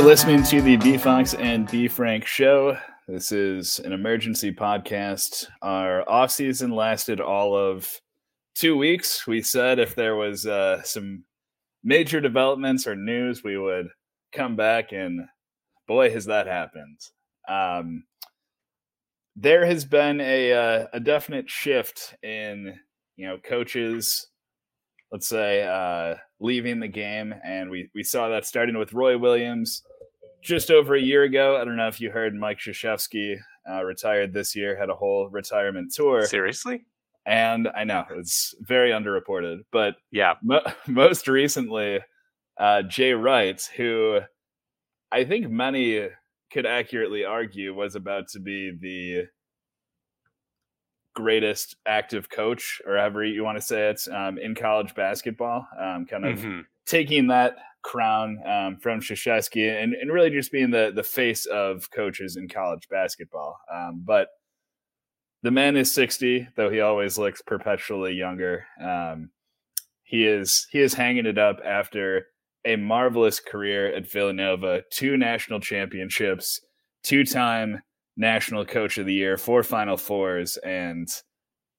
You're 0.00 0.08
listening 0.08 0.42
to 0.44 0.62
the 0.62 0.78
B 0.78 0.96
Fox 0.96 1.34
and 1.34 1.70
B 1.70 1.86
Frank 1.86 2.24
show. 2.24 2.74
This 3.06 3.32
is 3.32 3.80
an 3.80 3.92
emergency 3.92 4.50
podcast. 4.50 5.46
Our 5.60 6.08
off 6.08 6.30
season 6.30 6.70
lasted 6.70 7.20
all 7.20 7.54
of 7.54 8.00
two 8.54 8.78
weeks. 8.78 9.26
We 9.26 9.42
said 9.42 9.78
if 9.78 9.94
there 9.94 10.16
was 10.16 10.46
uh, 10.46 10.82
some 10.84 11.24
major 11.84 12.18
developments 12.18 12.86
or 12.86 12.96
news, 12.96 13.44
we 13.44 13.58
would 13.58 13.88
come 14.32 14.56
back, 14.56 14.92
and 14.92 15.20
boy, 15.86 16.10
has 16.12 16.24
that 16.24 16.46
happened. 16.46 16.98
Um, 17.46 18.04
there 19.36 19.66
has 19.66 19.84
been 19.84 20.18
a 20.22 20.52
uh, 20.54 20.86
a 20.94 21.00
definite 21.00 21.50
shift 21.50 22.14
in 22.22 22.74
you 23.16 23.28
know 23.28 23.36
coaches 23.36 24.30
let's 25.12 25.28
say 25.28 25.64
uh, 25.64 26.14
leaving 26.38 26.80
the 26.80 26.88
game 26.88 27.34
and 27.44 27.68
we 27.68 27.90
we 27.94 28.02
saw 28.02 28.28
that 28.28 28.46
starting 28.46 28.78
with 28.78 28.92
Roy 28.92 29.18
Williams 29.18 29.82
just 30.42 30.70
over 30.70 30.94
a 30.94 31.00
year 31.00 31.22
ago 31.22 31.56
I 31.60 31.64
don't 31.64 31.76
know 31.76 31.88
if 31.88 32.00
you 32.00 32.10
heard 32.10 32.34
Mike 32.34 32.58
Krzyzewski 32.58 33.36
uh, 33.70 33.84
retired 33.84 34.32
this 34.32 34.56
year 34.56 34.76
had 34.76 34.90
a 34.90 34.94
whole 34.94 35.28
retirement 35.28 35.92
tour 35.94 36.26
seriously 36.26 36.86
and 37.26 37.68
I 37.74 37.84
know 37.84 38.04
it's 38.16 38.54
very 38.60 38.90
underreported 38.90 39.60
but 39.70 39.96
yeah 40.10 40.34
mo- 40.42 40.64
most 40.86 41.28
recently 41.28 42.00
uh, 42.58 42.82
Jay 42.82 43.12
Wright 43.12 43.60
who 43.76 44.20
I 45.12 45.24
think 45.24 45.50
many 45.50 46.08
could 46.52 46.66
accurately 46.66 47.24
argue 47.24 47.74
was 47.74 47.94
about 47.94 48.28
to 48.28 48.40
be 48.40 48.72
the 48.80 49.28
greatest 51.14 51.76
active 51.86 52.30
coach, 52.30 52.80
or 52.86 52.96
however 52.96 53.24
you 53.24 53.44
want 53.44 53.58
to 53.58 53.62
say 53.62 53.90
it, 53.90 54.00
um, 54.12 54.38
in 54.38 54.54
college 54.54 54.94
basketball. 54.94 55.66
Um, 55.78 56.06
kind 56.06 56.24
of 56.24 56.38
mm-hmm. 56.38 56.60
taking 56.86 57.28
that 57.28 57.56
crown 57.82 58.38
um, 58.46 58.76
from 58.76 59.00
Krzyzewski 59.00 59.82
and, 59.82 59.94
and 59.94 60.12
really 60.12 60.30
just 60.30 60.52
being 60.52 60.70
the 60.70 60.92
the 60.94 61.02
face 61.02 61.46
of 61.46 61.90
coaches 61.90 62.36
in 62.36 62.48
college 62.48 62.88
basketball. 62.88 63.58
Um, 63.72 64.02
but 64.04 64.28
the 65.42 65.50
man 65.50 65.76
is 65.76 65.92
60, 65.92 66.48
though 66.56 66.70
he 66.70 66.80
always 66.80 67.16
looks 67.16 67.40
perpetually 67.40 68.12
younger. 68.12 68.66
Um, 68.82 69.30
he 70.04 70.26
is 70.26 70.66
he 70.70 70.80
is 70.80 70.94
hanging 70.94 71.26
it 71.26 71.38
up 71.38 71.60
after 71.64 72.26
a 72.64 72.76
marvelous 72.76 73.40
career 73.40 73.94
at 73.94 74.10
Villanova, 74.10 74.82
two 74.90 75.16
national 75.16 75.60
championships, 75.60 76.60
two 77.02 77.24
time 77.24 77.82
national 78.16 78.66
coach 78.66 78.98
of 78.98 79.06
the 79.06 79.14
year, 79.14 79.36
four 79.36 79.62
Final 79.62 79.96
Fours, 79.96 80.56
and 80.58 81.08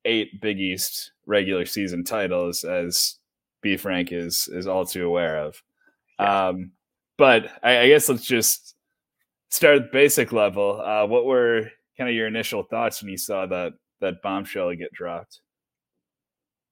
eight 0.06 0.42
Big 0.42 0.60
East 0.60 1.12
regular 1.26 1.66
season 1.66 2.04
titles, 2.04 2.64
as 2.64 3.18
B 3.62 3.78
Frank 3.78 4.12
is 4.12 4.50
is 4.52 4.66
all 4.66 4.86
too 4.86 5.06
aware 5.06 5.38
of. 5.38 5.62
Um, 6.22 6.72
but 7.18 7.50
I, 7.64 7.80
I, 7.80 7.88
guess 7.88 8.10
let's 8.10 8.26
just 8.26 8.76
start 9.50 9.78
at 9.78 9.84
the 9.84 9.90
basic 9.92 10.32
level. 10.32 10.82
Uh, 10.82 11.06
what 11.06 11.26
were 11.26 11.70
kind 11.98 12.10
of 12.10 12.16
your 12.16 12.28
initial 12.28 12.64
thoughts 12.64 13.02
when 13.02 13.12
you 13.12 13.18
saw 13.18 13.46
that 13.48 13.74
that 14.00 14.22
bombshell 14.22 14.74
get 14.76 14.94
dropped? 14.94 15.42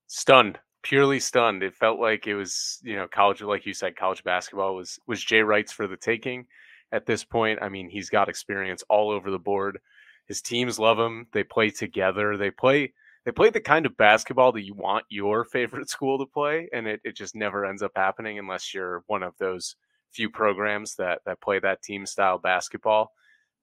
Stunned, 0.08 0.60
purely 0.82 1.20
stunned. 1.20 1.64
It 1.64 1.76
felt 1.76 2.00
like 2.00 2.28
it 2.28 2.36
was, 2.36 2.80
you 2.84 2.96
know, 2.96 3.08
college, 3.08 3.42
like 3.42 3.66
you 3.66 3.74
said, 3.74 3.96
college 3.96 4.24
basketball 4.24 4.76
was 4.76 5.00
was 5.08 5.24
Jay 5.24 5.42
Wright's 5.42 5.72
for 5.72 5.88
the 5.88 5.98
taking 5.98 6.46
at 6.92 7.06
this 7.06 7.24
point. 7.24 7.60
I 7.62 7.70
mean, 7.70 7.90
he's 7.90 8.10
got 8.10 8.30
experience 8.30 8.84
all 8.90 9.12
over 9.12 9.32
the 9.32 9.40
board. 9.40 9.80
His 10.28 10.42
teams 10.42 10.80
love 10.80 11.00
him. 11.00 11.28
They 11.34 11.44
play 11.44 11.70
together. 11.70 12.38
They 12.38 12.52
play 12.52 12.94
they 13.26 13.32
play 13.32 13.50
the 13.50 13.62
kind 13.62 13.86
of 13.86 13.98
basketball 13.98 14.52
that 14.54 14.66
you 14.66 14.74
want 14.74 15.06
your 15.10 15.44
favorite 15.46 15.90
school 15.96 16.18
to 16.20 16.26
play, 16.26 16.70
and 16.74 16.88
it, 16.88 17.02
it 17.04 17.16
just 17.16 17.36
never 17.36 17.66
ends 17.66 17.84
up 17.84 17.92
happening 17.96 18.40
unless 18.40 18.74
you're 18.74 19.04
one 19.08 19.24
of 19.24 19.34
those 19.38 19.76
few 20.12 20.30
programs 20.30 20.96
that 20.96 21.20
that 21.26 21.42
play 21.42 21.60
that 21.60 21.82
team 21.82 22.06
style 22.06 22.38
basketball. 22.38 23.12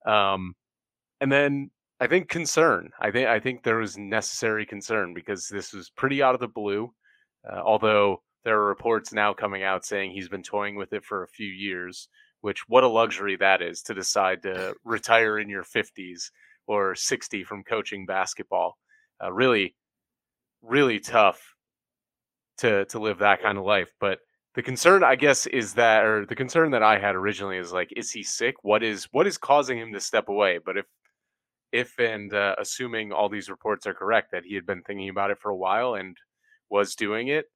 Um, 0.06 0.54
and 1.20 1.32
then 1.32 1.70
I 1.98 2.06
think 2.06 2.28
concern. 2.28 2.90
I 3.00 3.10
think 3.10 3.28
I 3.28 3.40
think 3.40 3.62
there 3.62 3.78
was 3.78 3.98
necessary 3.98 4.66
concern 4.66 5.14
because 5.14 5.48
this 5.48 5.72
was 5.72 5.90
pretty 5.90 6.22
out 6.22 6.34
of 6.34 6.40
the 6.40 6.48
blue. 6.48 6.92
Uh, 7.50 7.60
although 7.64 8.22
there 8.44 8.58
are 8.58 8.66
reports 8.66 9.12
now 9.12 9.32
coming 9.32 9.62
out 9.62 9.84
saying 9.84 10.10
he's 10.12 10.28
been 10.28 10.42
toying 10.42 10.76
with 10.76 10.92
it 10.92 11.04
for 11.04 11.22
a 11.22 11.28
few 11.28 11.48
years 11.48 12.08
which 12.46 12.68
what 12.68 12.84
a 12.84 12.88
luxury 12.88 13.36
that 13.36 13.60
is 13.60 13.82
to 13.82 13.92
decide 13.92 14.42
to 14.42 14.72
retire 14.84 15.38
in 15.38 15.48
your 15.48 15.64
50s 15.64 16.30
or 16.68 16.94
60 16.94 17.42
from 17.42 17.64
coaching 17.64 18.06
basketball. 18.06 18.76
Uh, 19.22 19.32
really, 19.32 19.74
really 20.62 21.00
tough 21.00 21.54
to 22.58 22.84
to 22.86 22.98
live 22.98 23.18
that 23.18 23.42
kind 23.42 23.58
of 23.58 23.64
life. 23.64 23.92
But 24.00 24.18
the 24.54 24.62
concern, 24.62 25.04
I 25.04 25.16
guess, 25.16 25.46
is 25.46 25.74
that, 25.74 26.04
or 26.04 26.24
the 26.26 26.34
concern 26.34 26.70
that 26.70 26.82
I 26.82 26.98
had 26.98 27.14
originally 27.14 27.58
is 27.58 27.72
like, 27.72 27.92
is 27.94 28.10
he 28.10 28.22
sick? 28.22 28.56
What 28.62 28.82
is 28.82 29.04
what 29.12 29.26
is 29.26 29.38
causing 29.38 29.78
him 29.78 29.92
to 29.92 30.00
step 30.00 30.28
away? 30.28 30.58
But 30.64 30.78
if 30.78 30.86
if 31.72 31.98
and 31.98 32.32
uh, 32.32 32.54
assuming 32.58 33.12
all 33.12 33.28
these 33.28 33.50
reports 33.50 33.86
are 33.86 33.94
correct 33.94 34.32
that 34.32 34.44
he 34.44 34.54
had 34.54 34.66
been 34.66 34.82
thinking 34.82 35.08
about 35.10 35.30
it 35.30 35.38
for 35.38 35.50
a 35.50 35.56
while 35.56 35.94
and 35.94 36.16
was 36.70 36.94
doing 36.94 37.28
it, 37.28 37.46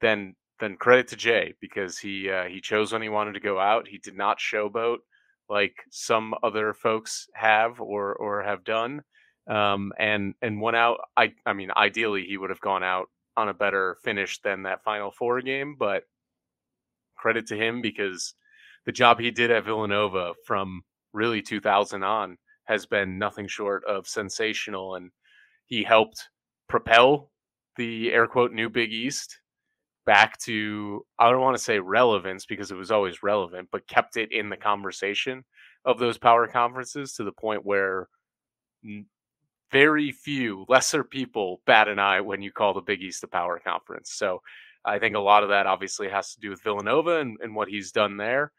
then 0.00 0.34
then 0.60 0.76
credit 0.76 1.08
to 1.08 1.16
Jay 1.16 1.54
because 1.60 1.98
he 1.98 2.30
uh, 2.30 2.44
he 2.44 2.60
chose 2.60 2.92
when 2.92 3.02
he 3.02 3.08
wanted 3.08 3.34
to 3.34 3.40
go 3.40 3.58
out. 3.58 3.88
He 3.88 3.98
did 3.98 4.16
not 4.16 4.38
showboat 4.38 4.98
like 5.48 5.74
some 5.90 6.34
other 6.42 6.72
folks 6.72 7.28
have 7.34 7.80
or 7.80 8.14
or 8.14 8.42
have 8.42 8.64
done, 8.64 9.02
um, 9.48 9.92
and 9.98 10.34
and 10.42 10.60
went 10.60 10.76
out. 10.76 10.98
I 11.16 11.34
I 11.46 11.52
mean, 11.52 11.70
ideally 11.76 12.24
he 12.24 12.36
would 12.36 12.50
have 12.50 12.60
gone 12.60 12.82
out 12.82 13.08
on 13.36 13.48
a 13.48 13.54
better 13.54 13.96
finish 14.04 14.40
than 14.42 14.62
that 14.64 14.84
Final 14.84 15.10
Four 15.10 15.40
game, 15.40 15.76
but 15.78 16.04
credit 17.16 17.46
to 17.48 17.56
him 17.56 17.80
because 17.80 18.34
the 18.86 18.92
job 18.92 19.20
he 19.20 19.30
did 19.30 19.50
at 19.50 19.64
Villanova 19.64 20.32
from 20.46 20.82
really 21.12 21.42
2000 21.42 22.02
on 22.02 22.36
has 22.64 22.86
been 22.86 23.18
nothing 23.18 23.48
short 23.48 23.84
of 23.84 24.06
sensational, 24.06 24.96
and 24.96 25.10
he 25.66 25.82
helped 25.82 26.28
propel 26.68 27.30
the 27.76 28.12
air 28.12 28.26
quote 28.26 28.52
new 28.52 28.68
Big 28.68 28.92
East 28.92 29.38
back 30.04 30.38
to 30.40 31.04
I 31.18 31.30
don't 31.30 31.40
want 31.40 31.56
to 31.56 31.62
say 31.62 31.78
relevance 31.78 32.46
because 32.46 32.70
it 32.70 32.76
was 32.76 32.90
always 32.90 33.22
relevant, 33.22 33.68
but 33.72 33.86
kept 33.86 34.16
it 34.16 34.32
in 34.32 34.48
the 34.48 34.56
conversation 34.56 35.44
of 35.84 35.98
those 35.98 36.18
power 36.18 36.46
conferences 36.46 37.14
to 37.14 37.24
the 37.24 37.32
point 37.32 37.64
where 37.64 38.08
very 39.72 40.12
few 40.12 40.64
lesser 40.68 41.02
people 41.02 41.62
bat 41.66 41.88
an 41.88 41.98
eye 41.98 42.20
when 42.20 42.42
you 42.42 42.52
call 42.52 42.74
the 42.74 42.80
Big 42.80 43.02
East 43.02 43.24
a 43.24 43.26
power 43.26 43.58
conference. 43.58 44.12
So 44.12 44.42
I 44.84 44.98
think 44.98 45.16
a 45.16 45.20
lot 45.20 45.42
of 45.42 45.48
that 45.48 45.66
obviously 45.66 46.08
has 46.08 46.34
to 46.34 46.40
do 46.40 46.50
with 46.50 46.62
Villanova 46.62 47.20
and, 47.20 47.38
and 47.42 47.54
what 47.54 47.68
he's 47.68 47.90
done 47.90 48.16
there. 48.16 48.52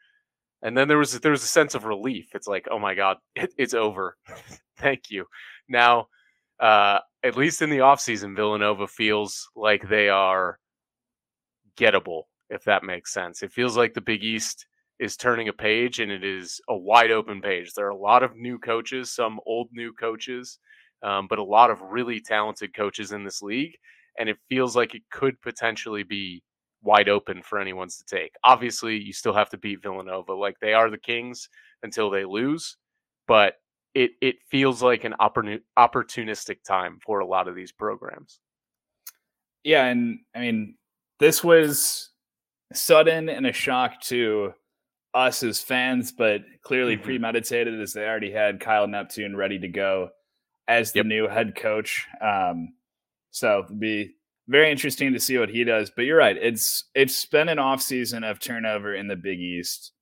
And 0.62 0.76
then 0.76 0.88
there 0.88 0.98
was 0.98 1.18
there 1.20 1.32
was 1.32 1.44
a 1.44 1.48
sense 1.48 1.74
of 1.74 1.84
relief. 1.84 2.34
It's 2.34 2.48
like, 2.48 2.66
oh 2.70 2.78
my 2.78 2.94
God, 2.94 3.18
it, 3.36 3.54
it's 3.56 3.74
over. 3.74 4.16
Thank 4.78 5.10
you. 5.10 5.26
Now, 5.68 6.08
uh, 6.60 6.98
at 7.22 7.36
least 7.36 7.62
in 7.62 7.70
the 7.70 7.78
offseason, 7.78 8.36
Villanova 8.36 8.88
feels 8.88 9.48
like 9.54 9.88
they 9.88 10.08
are 10.08 10.58
gettable, 11.76 12.22
if 12.50 12.64
that 12.64 12.82
makes 12.82 13.12
sense. 13.12 13.42
It 13.42 13.52
feels 13.52 13.76
like 13.76 13.94
the 13.94 14.00
Big 14.00 14.24
East 14.24 14.66
is 15.00 15.16
turning 15.16 15.48
a 15.48 15.52
page 15.52 15.98
and 16.00 16.10
it 16.10 16.24
is 16.24 16.60
a 16.68 16.76
wide 16.76 17.10
open 17.10 17.40
page. 17.40 17.72
There 17.74 17.86
are 17.86 17.90
a 17.90 17.96
lot 17.96 18.22
of 18.22 18.36
new 18.36 18.58
coaches, 18.58 19.12
some 19.12 19.40
old 19.44 19.68
new 19.72 19.92
coaches, 19.92 20.58
um, 21.04 21.26
but 21.28 21.38
a 21.38 21.44
lot 21.44 21.70
of 21.70 21.82
really 21.82 22.18
talented 22.18 22.74
coaches 22.74 23.12
in 23.12 23.22
this 23.22 23.42
league. 23.42 23.76
And 24.18 24.28
it 24.28 24.38
feels 24.48 24.74
like 24.74 24.94
it 24.94 25.02
could 25.10 25.40
potentially 25.42 26.02
be 26.02 26.42
wide 26.82 27.08
open 27.08 27.42
for 27.42 27.58
anyone 27.58 27.88
to 27.88 28.04
take. 28.06 28.32
Obviously, 28.42 28.96
you 28.96 29.12
still 29.12 29.32
have 29.34 29.50
to 29.50 29.58
beat 29.58 29.82
Villanova. 29.82 30.34
Like 30.34 30.58
they 30.60 30.72
are 30.72 30.90
the 30.90 30.98
Kings 30.98 31.48
until 31.82 32.10
they 32.10 32.24
lose, 32.24 32.76
but 33.26 33.54
it 33.94 34.12
it 34.20 34.36
feels 34.50 34.82
like 34.82 35.04
an 35.04 35.14
opportunistic 35.20 36.62
time 36.66 36.98
for 37.04 37.20
a 37.20 37.26
lot 37.26 37.48
of 37.48 37.54
these 37.54 37.72
programs. 37.72 38.40
Yeah, 39.62 39.86
and 39.86 40.20
I 40.34 40.40
mean, 40.40 40.76
this 41.18 41.42
was 41.42 42.10
sudden 42.72 43.28
and 43.28 43.46
a 43.46 43.52
shock 43.52 44.00
to 44.02 44.52
us 45.12 45.42
as 45.42 45.60
fans, 45.60 46.12
but 46.12 46.42
clearly 46.62 46.96
mm-hmm. 46.96 47.04
premeditated 47.04 47.80
as 47.80 47.92
they 47.92 48.04
already 48.04 48.32
had 48.32 48.60
Kyle 48.60 48.86
Neptune 48.86 49.36
ready 49.36 49.58
to 49.58 49.68
go 49.68 50.10
as 50.68 50.92
the 50.92 51.00
yep. 51.00 51.06
new 51.06 51.28
head 51.28 51.54
coach. 51.56 52.06
Um, 52.20 52.74
so 53.30 53.64
it'll 53.64 53.76
be 53.76 54.14
very 54.48 54.70
interesting 54.70 55.12
to 55.12 55.20
see 55.20 55.38
what 55.38 55.48
he 55.48 55.64
does. 55.64 55.90
But 55.94 56.02
you're 56.02 56.18
right; 56.18 56.36
it's 56.36 56.84
it's 56.94 57.24
been 57.26 57.48
an 57.48 57.58
off 57.58 57.82
season 57.82 58.24
of 58.24 58.40
turnover 58.40 58.94
in 58.94 59.08
the 59.08 59.16
Big 59.16 59.40
East. 59.40 59.92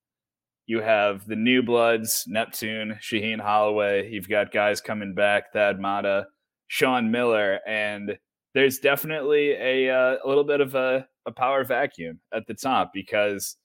You 0.67 0.81
have 0.81 1.27
the 1.27 1.37
new 1.37 1.63
bloods, 1.63 2.25
Neptune, 2.29 2.99
Shaheen 3.01 3.41
Holloway. 3.41 4.11
You've 4.11 4.29
got 4.29 4.53
guys 4.53 4.81
coming 4.81 5.15
back, 5.15 5.53
Thad 5.53 5.81
Matta, 5.81 6.27
Sean 6.69 7.11
Miller, 7.11 7.61
and 7.67 8.17
there's 8.55 8.79
definitely 8.79 9.53
a 9.53 9.91
uh, 9.91 10.17
a 10.25 10.29
little 10.29 10.45
bit 10.45 10.61
of 10.61 10.75
a, 10.75 11.07
a 11.27 11.33
power 11.33 11.65
vacuum 11.65 12.21
at 12.33 12.47
the 12.47 12.55
top 12.55 12.93
because 12.93 13.57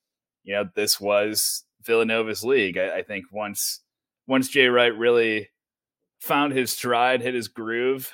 you 0.43 0.55
know 0.55 0.65
this 0.75 1.00
was 1.00 1.63
Villanova's 1.83 2.43
league. 2.43 2.77
I, 2.77 2.97
I 2.97 3.03
think 3.03 3.25
once 3.31 3.81
once 4.27 4.50
Jay 4.50 4.67
Wright 4.67 4.95
really 4.95 5.50
found 6.19 6.53
his 6.53 6.71
stride, 6.71 7.21
hit 7.21 7.33
his 7.33 7.47
groove, 7.47 8.11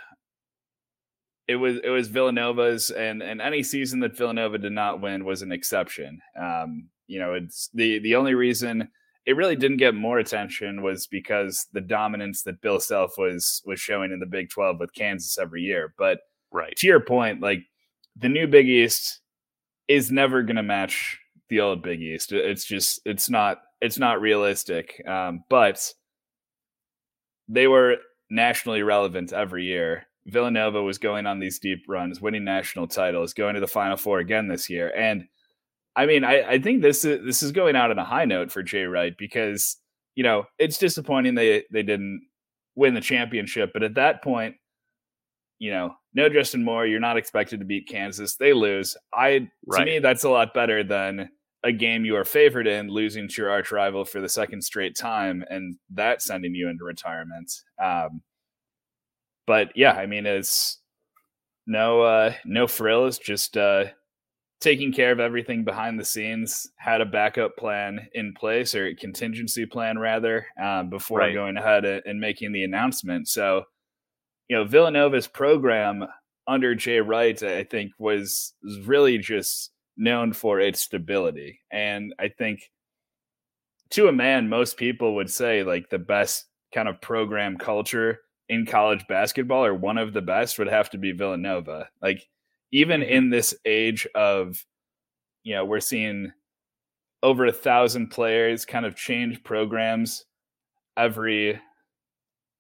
it 1.48 1.56
was 1.58 1.78
it 1.84 1.90
was 1.90 2.08
Villanova's, 2.08 2.90
and 2.90 3.22
and 3.22 3.42
any 3.42 3.64
season 3.64 4.00
that 4.02 4.18
Villanova 4.18 4.58
did 4.58 4.72
not 4.72 5.02
win 5.02 5.26
was 5.26 5.42
an 5.42 5.52
exception. 5.52 6.22
Um, 6.40 6.90
you 7.08 7.20
know, 7.20 7.34
it's 7.34 7.70
the 7.74 8.00
the 8.00 8.16
only 8.16 8.34
reason 8.34 8.90
it 9.26 9.36
really 9.36 9.56
didn't 9.56 9.78
get 9.78 9.96
more 9.96 10.20
attention 10.20 10.82
was 10.82 11.08
because 11.08 11.68
the 11.72 11.82
dominance 11.82 12.44
that 12.44 12.62
Bill 12.62 12.80
Self 12.80 13.14
was 13.18 13.62
was 13.66 13.80
showing 13.80 14.12
in 14.12 14.20
the 14.20 14.26
Big 14.26 14.50
12 14.50 14.80
with 14.80 14.94
Kansas 14.94 15.38
every 15.38 15.62
year. 15.62 15.94
But 15.98 16.20
right 16.52 16.76
to 16.78 16.88
your 16.88 17.02
point, 17.02 17.42
like 17.42 17.60
the 18.16 18.30
new 18.30 18.48
Big 18.48 18.68
East 18.68 19.20
is 19.88 20.12
never 20.12 20.44
going 20.44 20.56
to 20.56 20.64
match 20.64 21.20
the 21.50 21.60
old 21.60 21.84
Big 21.84 22.02
East. 22.02 22.32
It's 22.32 22.64
just 22.64 23.02
it's 23.06 23.30
not 23.30 23.62
it's 23.82 23.98
not 23.98 24.22
realistic. 24.22 25.02
Um, 25.06 25.44
but 25.50 25.94
they 27.48 27.68
were 27.68 27.98
nationally 28.30 28.84
relevant 28.84 29.34
every 29.34 29.66
year. 29.66 30.08
Villanova 30.26 30.82
was 30.82 30.98
going 30.98 31.26
on 31.26 31.40
these 31.40 31.60
deep 31.60 31.84
runs, 31.88 32.22
winning 32.22 32.46
national 32.46 32.88
titles, 32.88 33.34
going 33.34 33.56
to 33.56 33.60
the 33.60 33.68
Final 33.68 33.98
Four 33.98 34.20
again 34.20 34.48
this 34.48 34.70
year, 34.70 34.94
and 34.96 35.28
I 35.96 36.06
mean, 36.06 36.24
I, 36.24 36.42
I 36.42 36.60
think 36.60 36.82
this 36.82 37.06
is 37.06 37.24
this 37.26 37.44
is 37.44 37.52
going 37.52 37.76
out 37.76 37.92
on 37.92 38.00
a 38.00 38.06
high 38.06 38.26
note 38.26 38.52
for 38.52 38.64
Jay 38.64 38.86
Wright 38.86 39.16
because 39.18 39.78
you 40.16 40.24
know 40.24 40.46
it's 40.58 40.78
disappointing 40.78 41.36
they 41.36 41.64
they 41.72 41.84
didn't 41.84 42.22
win 42.76 42.94
the 42.94 43.02
championship, 43.02 43.72
but 43.74 43.84
at 43.84 43.96
that 43.96 44.24
point, 44.24 44.56
you 45.60 45.72
know, 45.72 45.94
no 46.14 46.30
Justin 46.30 46.64
Moore, 46.64 46.88
you're 46.88 47.00
not 47.00 47.18
expected 47.18 47.60
to 47.60 47.66
beat 47.66 47.88
Kansas. 47.88 48.36
They 48.36 48.54
lose. 48.54 48.98
I 49.14 49.50
right. 49.68 49.80
to 49.80 49.86
me, 49.86 50.00
that's 50.00 50.24
a 50.24 50.30
lot 50.30 50.54
better 50.54 50.84
than 50.84 51.30
a 51.64 51.72
game 51.72 52.06
you 52.06 52.16
are 52.16 52.26
favored 52.26 52.68
in, 52.68 52.90
losing 52.90 53.28
to 53.28 53.42
your 53.42 53.50
arch 53.50 53.72
rival 53.72 54.06
for 54.06 54.20
the 54.22 54.30
second 54.30 54.62
straight 54.62 54.96
time, 54.96 55.44
and 55.50 55.76
that 55.94 56.22
sending 56.22 56.54
you 56.54 56.70
into 56.70 56.84
retirement. 56.84 57.52
Um, 57.82 58.22
but 59.48 59.72
yeah, 59.76 59.94
I 59.94 60.06
mean, 60.06 60.26
it's 60.26 60.80
no 61.68 62.02
uh, 62.02 62.34
no 62.46 62.68
frills, 62.68 63.18
just 63.18 63.58
uh, 63.58 63.86
taking 64.64 64.94
care 64.94 65.12
of 65.12 65.20
everything 65.20 65.66
behind 65.66 66.00
the 66.00 66.06
scenes, 66.06 66.72
had 66.78 67.02
a 67.02 67.06
backup 67.06 67.58
plan 67.58 68.08
in 68.14 68.34
place 68.34 68.74
or 68.74 68.96
contingency 68.96 69.66
plan 69.66 70.00
rather 70.00 70.46
uh, 70.62 70.84
before 70.84 71.20
right. 71.20 71.34
going 71.34 71.58
ahead 71.58 71.84
and 71.84 72.20
making 72.20 72.54
the 72.54 72.64
announcement. 72.64 73.28
So, 73.28 73.64
you 74.48 74.56
know, 74.56 74.64
Villanova's 74.64 75.28
program 75.28 76.06
under 76.48 76.76
Jay 76.76 77.02
Wright, 77.02 77.42
I 77.44 77.66
think, 77.66 77.92
was 78.00 78.54
really 78.86 79.18
just 79.18 79.73
known 79.98 80.34
for 80.34 80.60
its 80.60 80.82
stability. 80.82 81.60
And 81.72 82.14
I 82.20 82.30
think 82.30 82.72
to 83.92 84.08
a 84.08 84.12
man, 84.14 84.50
most 84.50 84.78
people 84.78 85.16
would 85.16 85.30
say 85.30 85.64
like 85.64 85.90
the 85.90 86.00
best 86.00 86.46
kind 86.74 86.88
of 86.88 87.02
program 87.02 87.58
culture 87.58 88.20
in 88.50 88.66
college 88.66 89.06
basketball 89.08 89.64
or 89.66 89.74
one 89.74 89.98
of 89.98 90.14
the 90.14 90.22
best 90.22 90.58
would 90.60 90.68
have 90.68 90.90
to 90.92 90.98
be 90.98 91.12
Villanova. 91.12 91.90
Like 92.02 92.28
even 92.72 93.02
mm-hmm. 93.02 93.12
in 93.12 93.30
this 93.30 93.56
age 93.66 94.08
of 94.16 94.66
you 95.44 95.56
know 95.56 95.64
we're 95.66 95.80
seeing 95.80 96.32
over 97.22 97.46
a 97.46 97.54
thousand 97.54 98.08
players 98.08 98.66
kind 98.66 98.86
of 98.86 98.96
change 98.96 99.44
programs 99.44 100.26
every 100.98 101.60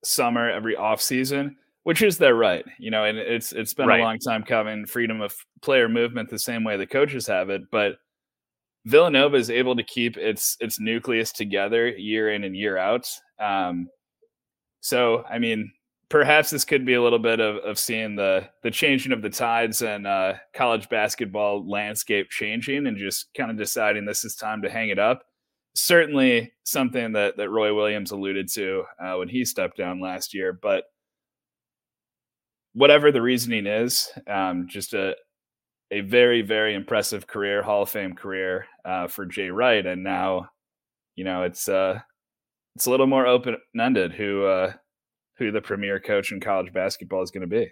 summer 0.03 0.49
every 0.49 0.75
off 0.75 1.01
season 1.01 1.55
which 1.83 2.01
is 2.01 2.17
their 2.17 2.35
right 2.35 2.65
you 2.79 2.91
know 2.91 3.03
and 3.03 3.17
it's 3.17 3.51
it's 3.51 3.73
been 3.73 3.87
right. 3.87 3.99
a 3.99 4.03
long 4.03 4.19
time 4.19 4.43
coming 4.43 4.85
freedom 4.85 5.21
of 5.21 5.35
player 5.61 5.89
movement 5.89 6.29
the 6.29 6.39
same 6.39 6.63
way 6.63 6.77
the 6.77 6.87
coaches 6.87 7.27
have 7.27 7.49
it 7.49 7.61
but 7.71 7.95
villanova 8.85 9.37
is 9.37 9.49
able 9.49 9.75
to 9.75 9.83
keep 9.83 10.17
its 10.17 10.57
its 10.59 10.79
nucleus 10.79 11.31
together 11.31 11.87
year 11.87 12.31
in 12.31 12.43
and 12.43 12.55
year 12.55 12.77
out 12.77 13.07
um, 13.39 13.87
so 14.81 15.23
i 15.29 15.37
mean 15.37 15.71
perhaps 16.13 16.51
this 16.51 16.63
could 16.63 16.85
be 16.85 16.93
a 16.93 17.01
little 17.01 17.17
bit 17.17 17.39
of, 17.39 17.55
of 17.63 17.79
seeing 17.79 18.15
the 18.15 18.47
the 18.61 18.69
changing 18.69 19.11
of 19.11 19.23
the 19.23 19.31
tides 19.31 19.81
and 19.81 20.05
uh, 20.05 20.33
college 20.53 20.87
basketball 20.87 21.67
landscape 21.67 22.29
changing 22.29 22.85
and 22.85 22.99
just 22.99 23.33
kind 23.35 23.49
of 23.49 23.57
deciding 23.57 24.05
this 24.05 24.23
is 24.23 24.35
time 24.35 24.61
to 24.61 24.69
hang 24.69 24.89
it 24.89 24.99
up. 24.99 25.23
Certainly 25.73 26.53
something 26.65 27.13
that 27.13 27.35
that 27.37 27.49
Roy 27.49 27.73
Williams 27.73 28.11
alluded 28.11 28.47
to 28.49 28.83
uh, 29.03 29.15
when 29.15 29.27
he 29.27 29.43
stepped 29.43 29.75
down 29.75 29.99
last 29.99 30.35
year, 30.35 30.53
but 30.53 30.83
whatever 32.73 33.11
the 33.11 33.21
reasoning 33.21 33.65
is, 33.67 34.09
um, 34.27 34.67
just 34.67 34.93
a 34.93 35.15
a 35.91 36.01
very 36.01 36.41
very 36.41 36.73
impressive 36.73 37.27
career, 37.27 37.61
Hall 37.61 37.83
of 37.83 37.89
Fame 37.89 38.13
career 38.13 38.65
uh, 38.83 39.07
for 39.07 39.25
Jay 39.25 39.49
Wright, 39.49 39.85
and 39.85 40.03
now 40.03 40.49
you 41.15 41.23
know 41.23 41.43
it's 41.43 41.69
uh 41.69 41.99
it's 42.75 42.85
a 42.85 42.91
little 42.91 43.07
more 43.07 43.27
open 43.27 43.57
ended 43.79 44.13
who 44.13 44.45
uh 44.45 44.73
who 45.37 45.51
the 45.51 45.61
premier 45.61 45.99
coach 45.99 46.31
in 46.31 46.39
college 46.39 46.71
basketball 46.73 47.21
is 47.21 47.31
going 47.31 47.41
to 47.41 47.47
be. 47.47 47.71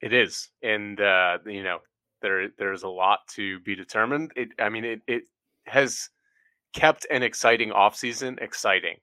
It 0.00 0.12
is, 0.12 0.50
and 0.62 1.00
uh, 1.00 1.38
you 1.46 1.62
know 1.62 1.78
there 2.22 2.48
there's 2.58 2.82
a 2.82 2.88
lot 2.88 3.20
to 3.34 3.60
be 3.60 3.74
determined. 3.74 4.32
It, 4.36 4.48
I 4.58 4.68
mean, 4.68 4.84
it 4.84 5.00
it 5.06 5.22
has 5.66 6.10
kept 6.72 7.06
an 7.10 7.22
exciting 7.22 7.70
offseason 7.70 8.40
exciting. 8.42 8.96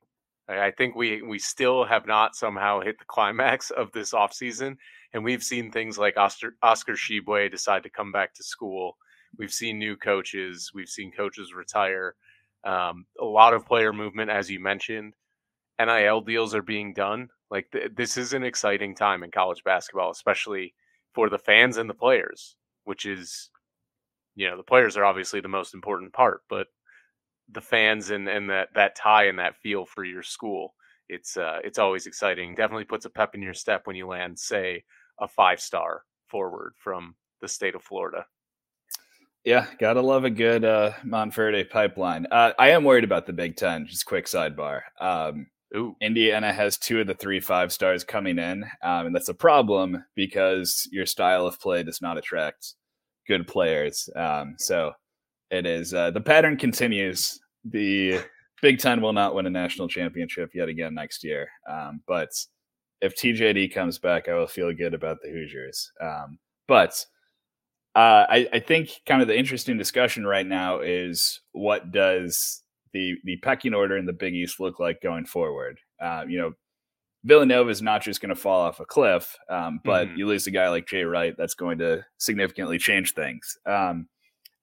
I 0.50 0.72
think 0.72 0.96
we 0.96 1.22
we 1.22 1.40
still 1.40 1.86
have 1.86 2.06
not 2.06 2.36
somehow 2.36 2.82
hit 2.82 3.00
the 3.00 3.06
climax 3.06 3.72
of 3.72 3.92
this 3.92 4.12
offseason, 4.14 4.76
and 5.14 5.24
we've 5.24 5.44
seen 5.44 5.72
things 5.72 5.98
like 5.98 6.18
Oscar 6.18 6.56
Oscar 6.62 6.94
Tshiebwe 6.94 7.50
decide 7.52 7.84
to 7.84 7.90
come 7.90 8.12
back 8.12 8.34
to 8.36 8.44
school. 8.44 8.98
We've 9.38 9.54
seen 9.54 9.80
new 9.80 9.96
coaches. 9.96 10.72
We've 10.74 10.90
seen 10.90 11.12
coaches 11.12 11.54
retire. 11.54 12.16
Um, 12.64 13.06
a 13.20 13.26
lot 13.26 13.54
of 13.54 13.66
player 13.66 13.94
movement, 13.94 14.30
as 14.30 14.50
you 14.50 14.60
mentioned. 14.60 15.14
NIL 15.80 16.22
deals 16.22 16.54
are 16.54 16.62
being 16.62 16.94
done. 16.94 17.30
Like 17.50 17.72
th- 17.72 17.92
this 17.96 18.18
is 18.18 18.34
an 18.34 18.44
exciting 18.44 18.96
time 18.96 19.24
in 19.24 19.32
college 19.32 19.64
basketball, 19.64 20.12
especially 20.12 20.74
for 21.14 21.30
the 21.30 21.40
fans 21.40 21.78
and 21.78 21.90
the 21.90 21.94
players, 21.94 22.56
which 22.84 23.06
is, 23.06 23.50
you 24.36 24.50
know, 24.50 24.58
the 24.58 24.64
players 24.64 24.96
are 24.96 25.06
obviously 25.06 25.42
the 25.42 25.48
most 25.48 25.74
important 25.74 26.14
part, 26.14 26.42
but 26.50 26.68
the 27.53 27.62
fans 27.62 28.12
and 28.12 28.27
and 28.27 28.50
that 28.50 28.69
that 28.75 28.95
tie 28.95 29.25
and 29.25 29.39
that 29.39 29.56
feel 29.57 29.86
for 29.86 30.03
your 30.03 30.24
school, 30.24 30.74
it's 31.09 31.38
uh, 31.38 31.59
it's 31.63 31.80
always 31.80 32.07
exciting. 32.07 32.56
Definitely 32.56 32.86
puts 32.86 33.06
a 33.06 33.09
pep 33.09 33.36
in 33.36 33.42
your 33.42 33.53
step 33.53 33.86
when 33.86 33.95
you 33.95 34.07
land, 34.07 34.39
say, 34.39 34.83
a 35.19 35.27
five 35.27 35.59
star 35.59 36.03
forward 36.27 36.74
from 36.77 37.15
the 37.42 37.48
state 37.48 37.75
of 37.75 37.83
Florida. 37.83 38.25
Yeah, 39.44 39.65
gotta 39.80 40.01
love 40.01 40.24
a 40.24 40.30
good 40.30 40.63
uh, 40.63 40.92
Montverde 41.03 41.69
pipeline. 41.69 42.27
Uh, 42.31 42.53
I 42.59 42.69
am 42.69 42.83
worried 42.83 43.03
about 43.03 43.25
the 43.25 43.33
Big 43.33 43.56
Ten. 43.56 43.88
Just 43.88 44.06
quick 44.06 44.25
sidebar. 44.25 44.81
Um, 44.99 45.47
Ooh. 45.76 45.95
Indiana 46.02 46.54
has 46.54 46.78
two 46.78 46.99
of 47.02 47.07
the 47.07 47.14
three 47.16 47.40
five 47.40 47.71
stars 47.73 48.04
coming 48.04 48.37
in, 48.37 48.64
um, 48.83 49.07
and 49.07 49.16
that's 49.16 49.30
a 49.30 49.33
problem 49.33 50.04
because 50.16 50.87
your 50.92 51.06
style 51.06 51.47
of 51.47 51.59
play 51.59 51.81
does 51.83 52.02
not 52.02 52.18
attract 52.18 52.76
good 53.28 53.47
players. 53.47 54.09
Um, 54.16 54.56
so 54.57 54.94
it 55.49 55.66
is 55.66 55.94
uh, 55.94 56.11
the 56.11 56.21
pattern 56.21 56.56
continues. 56.56 57.41
The 57.65 58.21
Big 58.61 58.80
Ten 58.80 59.01
will 59.01 59.13
not 59.13 59.35
win 59.35 59.45
a 59.45 59.49
national 59.49 59.87
championship 59.87 60.51
yet 60.53 60.69
again 60.69 60.94
next 60.94 61.23
year, 61.23 61.49
um, 61.69 62.01
but 62.07 62.30
if 63.01 63.15
TJD 63.15 63.73
comes 63.73 63.97
back, 63.97 64.30
I 64.30 64.35
will 64.35 64.47
feel 64.47 64.71
good 64.73 64.94
about 64.94 65.18
the 65.21 65.30
Hoosiers. 65.30 65.91
Um, 65.99 66.37
but 66.68 67.03
uh, 67.95 68.25
I, 68.30 68.47
I 68.53 68.59
think 68.59 68.89
kind 69.06 69.21
of 69.21 69.27
the 69.27 69.37
interesting 69.37 69.77
discussion 69.77 70.25
right 70.25 70.45
now 70.45 70.80
is 70.80 71.41
what 71.51 71.91
does 71.91 72.63
the 72.94 73.15
the 73.23 73.37
pecking 73.37 73.73
order 73.73 73.97
in 73.97 74.06
the 74.06 74.13
Big 74.13 74.33
East 74.33 74.59
look 74.59 74.80
like 74.80 75.01
going 75.01 75.25
forward? 75.25 75.80
Uh, 76.01 76.23
you 76.27 76.37
know, 76.37 76.53
Villanova 77.23 77.69
is 77.69 77.81
not 77.81 78.01
just 78.01 78.21
going 78.21 78.33
to 78.33 78.35
fall 78.35 78.61
off 78.61 78.80
a 78.80 78.85
cliff, 78.85 79.37
um, 79.49 79.80
but 79.83 80.07
mm-hmm. 80.07 80.18
you 80.18 80.27
lose 80.27 80.47
a 80.47 80.51
guy 80.51 80.69
like 80.69 80.87
Jay 80.87 81.03
Wright, 81.03 81.35
that's 81.37 81.53
going 81.53 81.80
to 81.80 82.03
significantly 82.18 82.77
change 82.77 83.13
things. 83.13 83.57
Um, 83.65 84.07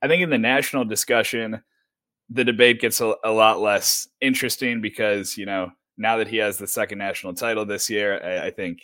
I 0.03 0.09
think 0.09 0.23
in 0.23 0.31
the 0.31 0.39
national 0.39 0.85
discussion, 0.85 1.63
the 2.31 2.45
debate 2.45 2.81
gets 2.81 3.01
a, 3.01 3.15
a, 3.25 3.31
lot 3.31 3.61
less 3.61 4.07
interesting 4.21 4.81
because 4.81 5.37
you 5.37 5.47
know 5.47 5.71
now 5.97 6.17
that 6.17 6.29
he 6.29 6.37
has 6.37 6.59
the 6.59 6.67
second 6.67 6.99
national 6.99 7.35
title 7.35 7.65
this 7.65 7.91
year, 7.91 8.21
I, 8.23 8.47
I 8.47 8.51
think 8.51 8.83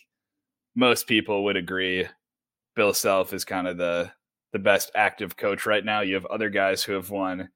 most 0.75 1.07
people 1.07 1.45
would 1.45 1.57
agree 1.57 2.07
Bill 2.75 2.95
Self 2.95 3.33
is 3.33 3.45
kind 3.45 3.69
of 3.69 3.77
the 3.77 4.11
the 4.53 4.59
best 4.59 4.91
active 4.95 5.37
coach 5.37 5.67
right 5.67 5.85
now. 5.85 6.01
You 6.01 6.15
have 6.15 6.27
other 6.27 6.49
guys 6.49 6.83
who 6.83 6.93
have 6.93 7.11
won 7.11 7.49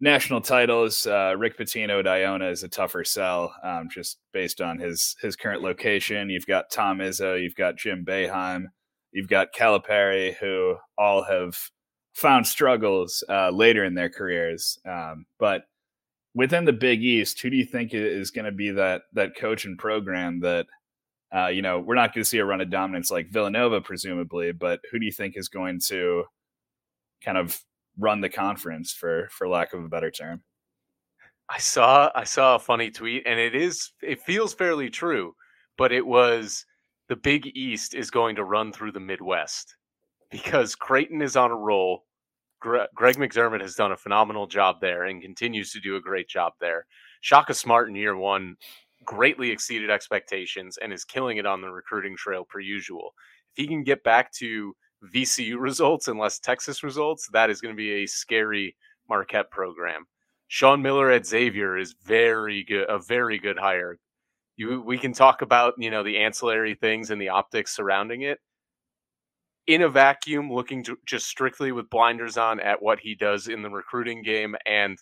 national 0.00 0.40
titles. 0.40 1.06
Uh, 1.06 1.34
Rick 1.36 1.58
Pitino 1.58 2.00
at 2.00 2.06
Iona 2.08 2.48
is 2.48 2.62
a 2.62 2.68
tougher 2.68 3.04
sell, 3.04 3.54
um, 3.62 3.88
just 3.90 4.18
based 4.32 4.60
on 4.60 4.78
his 4.78 5.16
his 5.20 5.36
current 5.36 5.62
location. 5.62 6.30
You've 6.30 6.46
got 6.46 6.70
Tom 6.70 6.98
Izzo, 6.98 7.40
you've 7.40 7.54
got 7.54 7.76
Jim 7.76 8.04
Boeheim, 8.04 8.66
you've 9.12 9.28
got 9.28 9.54
Calipari, 9.54 10.34
who 10.34 10.76
all 10.98 11.22
have 11.24 11.56
found 12.14 12.46
struggles 12.46 13.22
uh, 13.28 13.50
later 13.50 13.84
in 13.84 13.94
their 13.94 14.08
careers. 14.08 14.78
Um, 14.88 15.26
but 15.38 15.64
within 16.34 16.64
the 16.64 16.72
Big 16.72 17.02
East, 17.02 17.40
who 17.40 17.50
do 17.50 17.56
you 17.56 17.66
think 17.66 17.92
is 17.92 18.30
going 18.30 18.46
to 18.46 18.52
be 18.52 18.70
that 18.70 19.02
that 19.12 19.36
coach 19.36 19.64
and 19.64 19.78
program 19.78 20.40
that? 20.40 20.66
Uh, 21.34 21.48
you 21.48 21.62
know, 21.62 21.80
we're 21.80 21.96
not 21.96 22.14
going 22.14 22.22
to 22.22 22.28
see 22.28 22.38
a 22.38 22.44
run 22.44 22.60
of 22.60 22.70
dominance 22.70 23.10
like 23.10 23.28
Villanova, 23.28 23.80
presumably, 23.80 24.52
but 24.52 24.78
who 24.92 25.00
do 25.00 25.04
you 25.04 25.10
think 25.10 25.36
is 25.36 25.48
going 25.48 25.80
to 25.80 26.22
kind 27.24 27.36
of 27.36 27.58
run 27.98 28.20
the 28.20 28.28
conference 28.28 28.92
for 28.92 29.28
for 29.30 29.48
lack 29.48 29.72
of 29.72 29.84
a 29.84 29.88
better 29.88 30.10
term. 30.10 30.42
I 31.48 31.58
saw 31.58 32.10
I 32.14 32.24
saw 32.24 32.56
a 32.56 32.60
funny 32.60 32.90
tweet 32.90 33.24
and 33.26 33.38
it 33.38 33.54
is 33.54 33.92
it 34.02 34.22
feels 34.22 34.54
fairly 34.54 34.90
true, 34.90 35.34
but 35.76 35.92
it 35.92 36.06
was 36.06 36.64
the 37.08 37.16
Big 37.16 37.46
East 37.54 37.94
is 37.94 38.10
going 38.10 38.36
to 38.36 38.44
run 38.44 38.72
through 38.72 38.92
the 38.92 39.00
Midwest 39.00 39.74
because 40.34 40.74
Creighton 40.74 41.22
is 41.22 41.36
on 41.36 41.52
a 41.52 41.56
roll. 41.56 42.06
Greg 42.60 43.16
McDermott 43.16 43.60
has 43.60 43.76
done 43.76 43.92
a 43.92 43.96
phenomenal 43.96 44.48
job 44.48 44.80
there 44.80 45.04
and 45.04 45.22
continues 45.22 45.70
to 45.70 45.78
do 45.78 45.94
a 45.94 46.00
great 46.00 46.28
job 46.28 46.54
there. 46.60 46.86
Shaka 47.20 47.54
Smart 47.54 47.88
in 47.88 47.94
year 47.94 48.16
one 48.16 48.56
greatly 49.04 49.52
exceeded 49.52 49.90
expectations 49.90 50.76
and 50.78 50.92
is 50.92 51.04
killing 51.04 51.36
it 51.36 51.46
on 51.46 51.60
the 51.60 51.70
recruiting 51.70 52.16
trail 52.16 52.44
per 52.44 52.58
usual. 52.58 53.14
If 53.52 53.62
he 53.62 53.68
can 53.68 53.84
get 53.84 54.02
back 54.02 54.32
to 54.32 54.74
VCU 55.14 55.54
results 55.60 56.08
and 56.08 56.18
less 56.18 56.40
Texas 56.40 56.82
results, 56.82 57.28
that 57.32 57.48
is 57.48 57.60
going 57.60 57.72
to 57.72 57.80
be 57.80 58.02
a 58.02 58.06
scary 58.06 58.74
Marquette 59.08 59.52
program. 59.52 60.04
Sean 60.48 60.82
Miller 60.82 61.12
at 61.12 61.26
Xavier 61.26 61.78
is 61.78 61.94
very 62.04 62.64
good, 62.64 62.86
a 62.88 62.98
very 62.98 63.38
good 63.38 63.56
hire. 63.56 64.00
You, 64.56 64.80
we 64.80 64.98
can 64.98 65.12
talk 65.12 65.42
about 65.42 65.74
you 65.78 65.92
know 65.92 66.02
the 66.02 66.18
ancillary 66.18 66.74
things 66.74 67.10
and 67.10 67.22
the 67.22 67.28
optics 67.28 67.76
surrounding 67.76 68.22
it. 68.22 68.40
In 69.66 69.82
a 69.82 69.88
vacuum, 69.88 70.52
looking 70.52 70.84
just 71.06 71.26
strictly 71.26 71.72
with 71.72 71.88
blinders 71.88 72.36
on 72.36 72.60
at 72.60 72.82
what 72.82 73.00
he 73.00 73.14
does 73.14 73.48
in 73.48 73.62
the 73.62 73.70
recruiting 73.70 74.22
game 74.22 74.54
and 74.66 74.98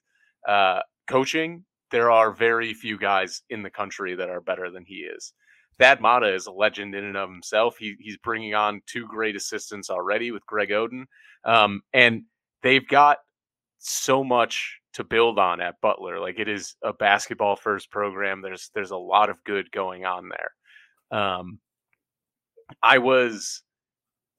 uh, 0.49 0.81
coaching, 1.09 1.65
there 1.91 2.11
are 2.11 2.33
very 2.33 2.73
few 2.73 2.97
guys 2.97 3.43
in 3.51 3.63
the 3.63 3.71
country 3.71 4.15
that 4.15 4.31
are 4.31 4.41
better 4.41 4.71
than 4.71 4.85
he 4.85 4.97
is. 4.97 5.33
Thad 5.79 6.01
Matta 6.01 6.33
is 6.33 6.47
a 6.47 6.53
legend 6.53 6.95
in 6.95 7.05
and 7.05 7.17
of 7.17 7.29
himself. 7.29 7.77
He, 7.77 7.97
he's 7.99 8.17
bringing 8.19 8.55
on 8.55 8.83
two 8.87 9.07
great 9.09 9.37
assistants 9.37 9.91
already 9.91 10.31
with 10.31 10.47
Greg 10.47 10.71
Oden, 10.71 11.05
um, 11.45 11.83
and 11.93 12.23
they've 12.63 12.87
got 12.87 13.19
so 13.79 14.23
much 14.23 14.79
to 14.95 15.05
build 15.05 15.39
on 15.39 15.61
at 15.61 15.81
Butler. 15.81 16.21
Like 16.21 16.39
it 16.39 16.49
is 16.49 16.77
a 16.83 16.93
basketball 16.93 17.57
first 17.57 17.91
program. 17.91 18.43
There's 18.43 18.71
there's 18.75 18.91
a 18.91 18.97
lot 18.97 19.31
of 19.31 19.43
good 19.45 19.71
going 19.73 20.05
on 20.05 20.29
there. 20.29 21.19
Um, 21.19 21.59
I 22.83 22.99
was 22.99 23.63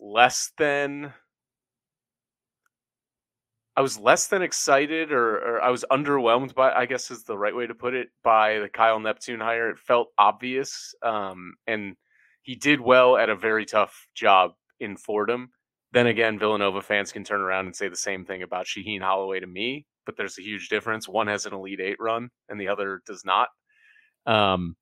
less 0.03 0.51
than 0.57 1.13
I 3.75 3.81
was 3.81 3.97
less 3.97 4.27
than 4.27 4.43
excited, 4.43 5.11
or, 5.11 5.37
or, 5.37 5.61
I 5.61 5.71
was 5.71 5.83
underwhelmed 5.91 6.53
by, 6.53 6.71
I 6.71 6.85
guess 6.85 7.09
is 7.09 7.23
the 7.23 7.37
right 7.37 7.55
way 7.55 7.65
to 7.65 7.73
put 7.73 7.95
it, 7.95 8.09
by 8.23 8.59
the 8.59 8.69
Kyle 8.69 8.99
Neptune 8.99 9.39
hire. 9.39 9.71
It 9.71 9.79
felt 9.79 10.09
obvious, 10.19 10.93
um, 11.01 11.55
and 11.65 11.95
he 12.43 12.53
did 12.53 12.79
well 12.79 13.17
at 13.17 13.29
a 13.29 13.35
very 13.35 13.65
tough 13.65 14.07
job 14.13 14.51
in 14.79 14.95
Fordham. 14.95 15.49
Then 15.91 16.05
again, 16.05 16.37
Villanova 16.37 16.81
fans 16.81 17.11
can 17.11 17.23
turn 17.23 17.41
around 17.41 17.65
and 17.65 17.75
say 17.75 17.87
the 17.87 17.95
same 17.95 18.25
thing 18.25 18.43
about 18.43 18.67
Shaheen 18.67 19.01
Holloway 19.01 19.39
to 19.39 19.47
me, 19.47 19.87
but 20.05 20.17
there's 20.17 20.37
a 20.37 20.43
huge 20.43 20.69
difference. 20.69 21.09
One 21.09 21.27
has 21.27 21.47
an 21.47 21.53
Elite 21.53 21.79
Eight 21.79 21.97
run, 21.99 22.29
and 22.49 22.61
the 22.61 22.67
other 22.67 23.01
does 23.07 23.23
not. 23.25 23.47
Um, 24.27 24.75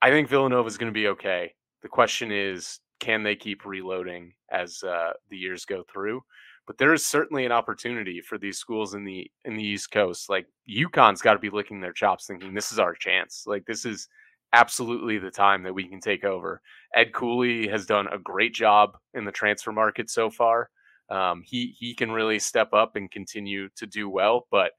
I 0.00 0.10
think 0.10 0.28
Villanova 0.28 0.68
is 0.68 0.78
going 0.78 0.92
to 0.92 0.98
be 0.98 1.08
okay. 1.08 1.52
The 1.82 1.88
question 1.88 2.30
is, 2.30 2.78
can 3.02 3.22
they 3.22 3.36
keep 3.36 3.66
reloading 3.66 4.32
as 4.50 4.82
uh, 4.82 5.12
the 5.28 5.36
years 5.36 5.64
go 5.64 5.84
through? 5.92 6.22
but 6.66 6.78
there 6.78 6.94
is 6.94 7.06
certainly 7.06 7.44
an 7.44 7.52
opportunity 7.52 8.20
for 8.20 8.38
these 8.38 8.58
schools 8.58 8.94
in 8.94 9.04
the 9.04 9.30
in 9.44 9.56
the 9.56 9.64
East 9.64 9.90
Coast. 9.90 10.30
Like 10.30 10.46
UConn's 10.68 11.22
got 11.22 11.34
to 11.34 11.38
be 11.38 11.50
licking 11.50 11.80
their 11.80 11.92
chops, 11.92 12.26
thinking 12.26 12.54
this 12.54 12.72
is 12.72 12.78
our 12.78 12.94
chance. 12.94 13.44
Like 13.46 13.64
this 13.66 13.84
is 13.84 14.08
absolutely 14.52 15.18
the 15.18 15.30
time 15.30 15.62
that 15.64 15.74
we 15.74 15.88
can 15.88 16.00
take 16.00 16.24
over. 16.24 16.60
Ed 16.94 17.12
Cooley 17.12 17.66
has 17.68 17.86
done 17.86 18.06
a 18.08 18.18
great 18.18 18.54
job 18.54 18.96
in 19.14 19.24
the 19.24 19.32
transfer 19.32 19.72
market 19.72 20.10
so 20.10 20.30
far. 20.30 20.70
Um, 21.10 21.42
he 21.44 21.74
he 21.78 21.94
can 21.94 22.12
really 22.12 22.38
step 22.38 22.72
up 22.72 22.96
and 22.96 23.10
continue 23.10 23.68
to 23.76 23.86
do 23.86 24.08
well, 24.08 24.46
but 24.50 24.72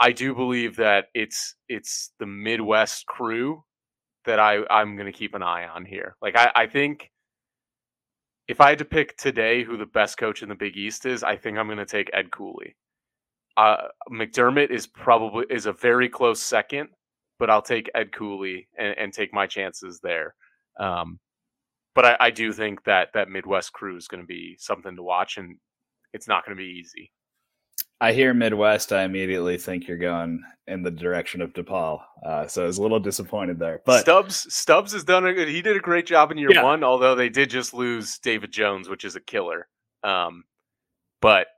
I 0.00 0.12
do 0.12 0.34
believe 0.34 0.76
that 0.76 1.06
it's 1.14 1.54
it's 1.68 2.12
the 2.18 2.26
Midwest 2.26 3.06
crew 3.06 3.62
that 4.24 4.40
I 4.40 4.58
I'm 4.68 4.96
going 4.96 5.10
to 5.10 5.18
keep 5.18 5.34
an 5.34 5.42
eye 5.42 5.66
on 5.68 5.84
here. 5.84 6.16
Like 6.20 6.36
I 6.36 6.50
I 6.54 6.66
think 6.66 7.10
if 8.48 8.62
I 8.62 8.70
had 8.70 8.78
to 8.78 8.84
pick 8.84 9.16
today 9.16 9.62
who 9.62 9.76
the 9.76 9.86
best 9.86 10.16
coach 10.16 10.42
in 10.42 10.48
the 10.48 10.54
Big 10.54 10.76
East 10.76 11.04
is, 11.04 11.22
I 11.22 11.36
think 11.36 11.58
I'm 11.58 11.66
going 11.66 11.78
to 11.78 11.86
take 11.86 12.10
Ed 12.14 12.30
Cooley. 12.30 12.74
Uh, 13.58 13.88
McDermott 14.10 14.70
is 14.70 14.86
probably 14.86 15.44
is 15.50 15.66
a 15.66 15.72
very 15.72 16.08
close 16.08 16.40
second, 16.40 16.88
but 17.38 17.50
I'll 17.50 17.62
take 17.62 17.90
Ed 17.94 18.12
Cooley 18.12 18.68
and, 18.78 18.96
and 18.96 19.12
take 19.12 19.34
my 19.34 19.46
chances 19.46 20.00
there. 20.02 20.34
Um, 20.80 21.18
but 21.94 22.06
I, 22.06 22.16
I, 22.20 22.30
do 22.30 22.52
think 22.52 22.84
that 22.84 23.08
that 23.14 23.28
Midwest 23.28 23.72
crew 23.72 23.96
is 23.96 24.06
going 24.06 24.22
to 24.22 24.26
be 24.26 24.56
something 24.60 24.94
to 24.94 25.02
watch, 25.02 25.36
and 25.36 25.56
it's 26.12 26.28
not 26.28 26.46
going 26.46 26.56
to 26.56 26.62
be 26.62 26.78
easy. 26.80 27.10
I 28.00 28.12
hear 28.12 28.32
Midwest, 28.32 28.92
I 28.92 29.02
immediately 29.02 29.58
think 29.58 29.88
you're 29.88 29.98
going 29.98 30.42
in 30.68 30.82
the 30.82 30.90
direction 30.90 31.40
of 31.40 31.52
DePaul. 31.52 32.00
Uh, 32.24 32.46
so 32.46 32.62
I 32.62 32.66
was 32.66 32.78
a 32.78 32.82
little 32.82 33.00
disappointed 33.00 33.58
there. 33.58 33.82
But 33.84 34.02
Stubbs, 34.02 34.54
Stubbs 34.54 34.92
has 34.92 35.02
done 35.02 35.26
a 35.26 35.32
good. 35.32 35.48
He 35.48 35.62
did 35.62 35.76
a 35.76 35.80
great 35.80 36.06
job 36.06 36.30
in 36.30 36.38
year 36.38 36.52
yeah. 36.52 36.62
one, 36.62 36.84
although 36.84 37.16
they 37.16 37.28
did 37.28 37.50
just 37.50 37.74
lose 37.74 38.18
David 38.18 38.52
Jones, 38.52 38.88
which 38.88 39.04
is 39.04 39.16
a 39.16 39.20
killer. 39.20 39.66
Um, 40.04 40.44
but 41.20 41.48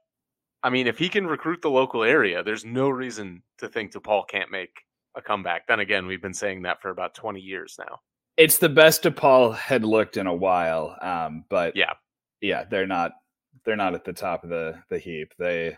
I 0.62 0.70
mean, 0.70 0.87
if 0.87 0.99
he 0.99 1.09
can 1.09 1.26
recruit 1.26 1.61
the 1.61 1.70
local 1.70 2.02
area, 2.02 2.42
there's 2.42 2.64
no 2.64 2.88
reason 2.88 3.42
to 3.59 3.68
think 3.68 3.92
DePaul 3.92 4.26
can't 4.28 4.50
make 4.50 4.70
a 5.14 5.20
comeback. 5.20 5.66
Then 5.66 5.80
again, 5.80 6.06
we've 6.06 6.23
been 6.23 6.35
saying 6.35 6.62
that 6.62 6.80
for 6.80 6.90
about 6.90 7.14
20 7.14 7.40
years 7.40 7.76
now. 7.78 8.00
It's 8.37 8.59
the 8.59 8.68
best 8.68 9.02
DePaul 9.02 9.56
had 9.56 9.85
looked 9.85 10.16
in 10.16 10.26
a 10.26 10.35
while. 10.35 10.97
Um, 11.02 11.44
but 11.50 11.76
yeah, 11.76 11.92
yeah, 12.40 12.64
they're 12.64 12.87
not 12.87 13.12
they're 13.64 13.76
not 13.76 13.94
at 13.94 14.04
the 14.04 14.14
top 14.14 14.44
of 14.44 14.49
the 14.49 14.82
the 14.88 14.99
heap. 14.99 15.35
They 15.38 15.76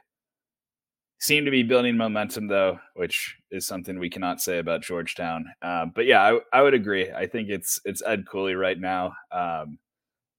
seem 1.22 1.44
to 1.44 1.52
be 1.52 1.62
building 1.62 1.96
momentum 1.96 2.48
though, 2.48 2.80
which 2.94 3.36
is 3.52 3.64
something 3.64 3.96
we 3.96 4.10
cannot 4.10 4.42
say 4.42 4.58
about 4.58 4.82
Georgetown. 4.82 5.46
Um, 5.62 5.92
but 5.94 6.04
yeah, 6.04 6.20
I, 6.20 6.58
I, 6.58 6.62
would 6.62 6.74
agree. 6.74 7.12
I 7.12 7.26
think 7.26 7.48
it's 7.48 7.80
it's 7.84 8.02
Ed 8.04 8.24
Cooley 8.28 8.56
right 8.56 8.78
now. 8.78 9.14
Um, 9.30 9.78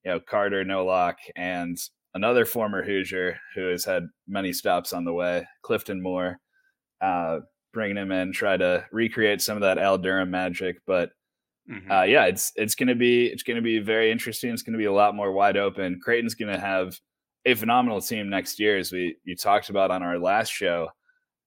you 0.03 0.11
know, 0.11 0.19
Carter 0.19 0.65
Nowak 0.65 1.19
and 1.37 1.77
another 2.13 2.45
former 2.45 2.83
Hoosier 2.83 3.39
who 3.55 3.69
has 3.69 3.85
had 3.85 4.07
many 4.27 4.51
stops 4.51 4.91
on 4.91 5.05
the 5.05 5.13
way, 5.13 5.47
Clifton 5.61 6.03
Moore, 6.03 6.41
uh, 6.99 7.39
bringing 7.71 7.95
him 7.95 8.11
in, 8.11 8.33
try 8.33 8.57
to 8.57 8.85
recreate 8.91 9.41
some 9.41 9.55
of 9.55 9.61
that 9.61 9.77
Al 9.77 9.97
Durham 9.97 10.31
magic. 10.31 10.79
But 10.85 11.11
mm-hmm. 11.71 11.89
uh, 11.89 12.03
yeah, 12.03 12.25
it's 12.25 12.51
it's 12.57 12.75
gonna 12.75 12.93
be 12.93 13.27
it's 13.27 13.43
gonna 13.43 13.61
be 13.61 13.79
very 13.79 14.11
interesting. 14.11 14.51
It's 14.51 14.63
gonna 14.63 14.77
be 14.77 14.83
a 14.83 14.91
lot 14.91 15.15
more 15.15 15.31
wide 15.31 15.55
open. 15.55 16.01
Creighton's 16.03 16.35
gonna 16.35 16.59
have 16.59 16.99
a 17.45 17.55
phenomenal 17.55 18.01
team 18.01 18.29
next 18.29 18.59
year, 18.59 18.77
as 18.77 18.91
we 18.91 19.17
you 19.23 19.35
talked 19.35 19.69
about 19.69 19.91
on 19.91 20.03
our 20.03 20.17
last 20.17 20.51
show. 20.51 20.89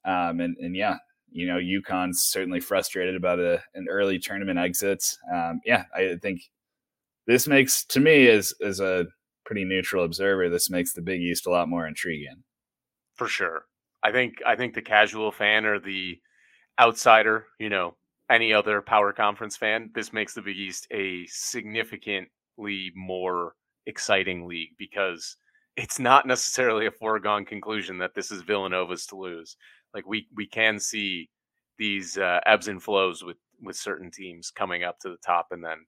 Um, 0.04 0.40
and 0.40 0.56
and 0.58 0.76
yeah, 0.76 0.96
you 1.30 1.46
know, 1.46 1.58
UConn's 1.58 2.22
certainly 2.22 2.60
frustrated 2.60 3.16
about 3.16 3.38
a, 3.38 3.62
an 3.74 3.86
early 3.90 4.18
tournament 4.18 4.58
exit. 4.58 5.04
Um, 5.32 5.60
yeah, 5.64 5.84
I 5.94 6.16
think 6.20 6.42
this 7.26 7.46
makes 7.46 7.84
to 7.86 8.00
me 8.00 8.28
as 8.28 8.54
as 8.64 8.80
a 8.80 9.06
pretty 9.44 9.64
neutral 9.64 10.04
observer, 10.04 10.48
this 10.48 10.70
makes 10.70 10.92
the 10.92 11.02
Big 11.02 11.20
East 11.20 11.46
a 11.46 11.50
lot 11.50 11.68
more 11.68 11.86
intriguing. 11.86 12.42
For 13.14 13.28
sure, 13.28 13.66
I 14.02 14.12
think 14.12 14.34
I 14.46 14.56
think 14.56 14.74
the 14.74 14.82
casual 14.82 15.32
fan 15.32 15.64
or 15.64 15.78
the 15.78 16.18
outsider, 16.78 17.46
you 17.58 17.70
know, 17.70 17.96
any 18.30 18.52
other 18.52 18.82
power 18.82 19.12
conference 19.12 19.56
fan, 19.56 19.90
this 19.94 20.12
makes 20.12 20.34
the 20.34 20.42
Big 20.42 20.58
East 20.58 20.86
a 20.90 21.26
significantly 21.26 22.92
more 22.94 23.54
exciting 23.86 24.46
league 24.46 24.70
because 24.78 25.36
it's 25.76 25.98
not 25.98 26.26
necessarily 26.26 26.86
a 26.86 26.90
foregone 26.90 27.44
conclusion 27.44 27.98
that 27.98 28.14
this 28.14 28.30
is 28.30 28.42
Villanova's 28.42 29.06
to 29.06 29.16
lose. 29.16 29.56
Like 29.94 30.06
we 30.06 30.26
we 30.34 30.46
can 30.46 30.80
see 30.80 31.28
these 31.78 32.16
uh, 32.16 32.40
ebbs 32.46 32.68
and 32.68 32.82
flows 32.82 33.22
with 33.22 33.36
with 33.60 33.76
certain 33.76 34.10
teams 34.10 34.50
coming 34.50 34.84
up 34.84 34.98
to 35.00 35.08
the 35.08 35.18
top 35.24 35.48
and 35.50 35.62
then 35.62 35.78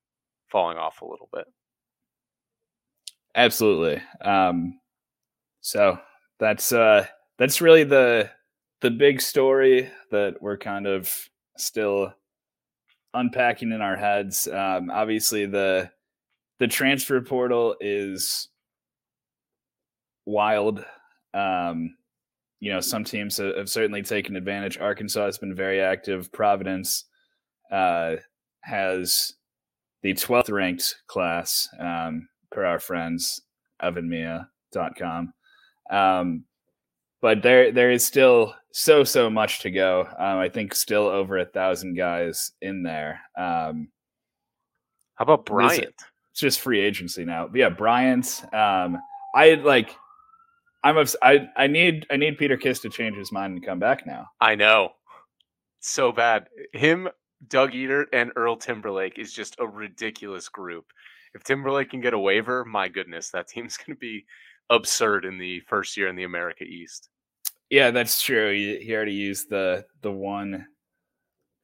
falling 0.49 0.78
off 0.78 1.02
a 1.02 1.07
little 1.07 1.28
bit. 1.33 1.47
Absolutely. 3.35 4.02
Um, 4.23 4.80
so 5.61 5.99
that's 6.38 6.73
uh, 6.73 7.07
that's 7.38 7.61
really 7.61 7.85
the 7.85 8.30
the 8.80 8.90
big 8.90 9.21
story 9.21 9.90
that 10.11 10.37
we're 10.40 10.57
kind 10.57 10.87
of 10.87 11.12
still 11.57 12.12
unpacking 13.14 13.73
in 13.73 13.80
our 13.80 13.97
heads. 13.97 14.49
Um, 14.49 14.90
obviously, 14.90 15.47
the 15.47 15.90
the 16.59 16.68
transfer 16.68 17.21
portal 17.21 17.76
is 17.80 18.49
wild. 20.29 20.85
Um, 21.35 21.97
you 22.61 22.73
know, 22.73 22.81
some 22.81 23.05
teams 23.05 23.39
have, 23.39 23.69
certainly 23.69 24.03
taken 24.03 24.37
advantage. 24.37 24.79
Arkansas 24.79 25.25
has 25.27 25.39
been 25.39 25.55
very 25.55 25.81
active. 25.81 26.31
Providence 26.33 27.05
uh, 27.73 28.17
has 28.63 29.33
the 30.03 30.15
12th 30.15 30.51
ranked 30.51 30.95
class 31.07 31.69
um, 31.81 32.29
per 32.51 32.65
our 32.65 32.79
friends, 32.79 33.41
evanmiya.com. 33.83 35.33
Um, 35.91 36.45
but 37.21 37.43
there, 37.43 37.73
there 37.73 37.91
is 37.91 38.05
still 38.05 38.55
so, 38.73 39.05
so 39.05 39.31
much 39.31 39.61
to 39.61 39.71
go. 39.71 40.07
Um, 40.19 40.39
I 40.39 40.49
think 40.49 40.75
still 40.75 41.07
over 41.07 41.39
a 41.39 41.47
thousand 41.47 41.95
guys 41.95 42.53
in 42.61 42.83
there. 42.83 43.21
Um, 43.37 43.89
How 45.15 45.23
about 45.25 45.47
Bryant? 45.47 45.95
It's 46.33 46.41
just 46.41 46.61
free 46.61 46.81
agency 46.81 47.25
now. 47.25 47.49
But 47.49 47.59
yeah, 47.59 47.71
Bryant. 47.71 48.43
Um, 48.53 48.99
I 49.35 49.55
like 49.55 49.97
I'm 50.83 50.97
ups- 50.97 51.17
I 51.23 51.49
I 51.57 51.67
need 51.67 52.07
I 52.11 52.17
need 52.17 52.39
Peter 52.39 52.57
Kiss 52.57 52.81
to 52.81 52.89
change 52.89 53.17
his 53.17 53.33
mind 53.33 53.55
and 53.55 53.65
come 53.65 53.79
back 53.79 54.07
now. 54.07 54.27
I 54.41 54.55
know. 54.55 54.93
So 55.81 56.13
bad. 56.13 56.49
Him, 56.73 57.09
Doug 57.49 57.73
Edert, 57.73 58.07
and 58.13 58.33
Earl 58.37 58.57
Timberlake 58.57 59.19
is 59.19 59.33
just 59.33 59.57
a 59.59 59.67
ridiculous 59.67 60.49
group. 60.49 60.87
If 61.35 61.45
Timberlake 61.45 61.91
can 61.91 62.01
get 62.01 62.15
a 62.15 62.19
waiver, 62.19 62.65
my 62.65 62.89
goodness, 62.89 63.31
that 63.31 63.49
team's 63.49 63.77
going 63.77 63.95
to 63.95 64.01
be 64.01 64.25
absurd 64.71 65.25
in 65.25 65.39
the 65.39 65.61
first 65.61 65.97
year 65.97 66.09
in 66.09 66.17
the 66.17 66.25
America 66.25 66.65
East. 66.65 67.09
Yeah, 67.71 67.91
that's 67.91 68.23
true. 68.23 68.53
He, 68.53 68.79
he 68.85 68.95
already 68.95 69.13
used 69.13 69.51
the 69.51 69.85
the 70.03 70.13
one 70.13 70.67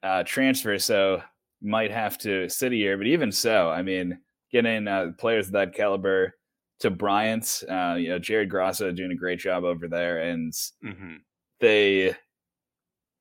uh, 0.02 0.22
transfer, 0.24 0.78
so 0.78 1.22
might 1.62 1.90
have 1.90 2.18
to 2.18 2.48
sit 2.48 2.72
a 2.72 2.76
year. 2.76 2.98
But 2.98 3.06
even 3.06 3.32
so, 3.32 3.70
I 3.70 3.82
mean, 3.82 4.18
getting 4.52 4.86
uh, 4.86 5.12
players 5.18 5.46
of 5.46 5.52
that 5.52 5.74
caliber 5.74 6.34
to 6.80 6.90
Bryant, 6.90 7.62
uh, 7.68 7.94
you 7.98 8.08
know, 8.08 8.18
Jared 8.18 8.50
Grasso 8.50 8.92
doing 8.92 9.12
a 9.12 9.16
great 9.16 9.38
job 9.38 9.64
over 9.64 9.88
there, 9.88 10.18
and 10.18 10.52
mm-hmm. 10.84 11.16
they 11.60 12.14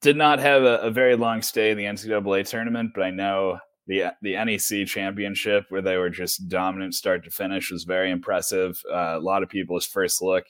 did 0.01 0.17
not 0.17 0.39
have 0.39 0.63
a, 0.63 0.79
a, 0.79 0.91
very 0.91 1.15
long 1.15 1.41
stay 1.41 1.71
in 1.71 1.77
the 1.77 1.85
NCAA 1.85 2.47
tournament, 2.47 2.91
but 2.93 3.03
I 3.03 3.09
know 3.11 3.59
the 3.87 4.05
the 4.21 4.33
NEC 4.33 4.87
championship 4.87 5.65
where 5.69 5.81
they 5.81 5.97
were 5.97 6.09
just 6.09 6.47
dominant 6.49 6.93
start 6.93 7.23
to 7.23 7.31
finish 7.31 7.71
was 7.71 7.83
very 7.83 8.11
impressive. 8.11 8.81
Uh, 8.91 9.17
a 9.17 9.19
lot 9.19 9.43
of 9.43 9.49
people's 9.49 9.85
first 9.85 10.21
look 10.21 10.45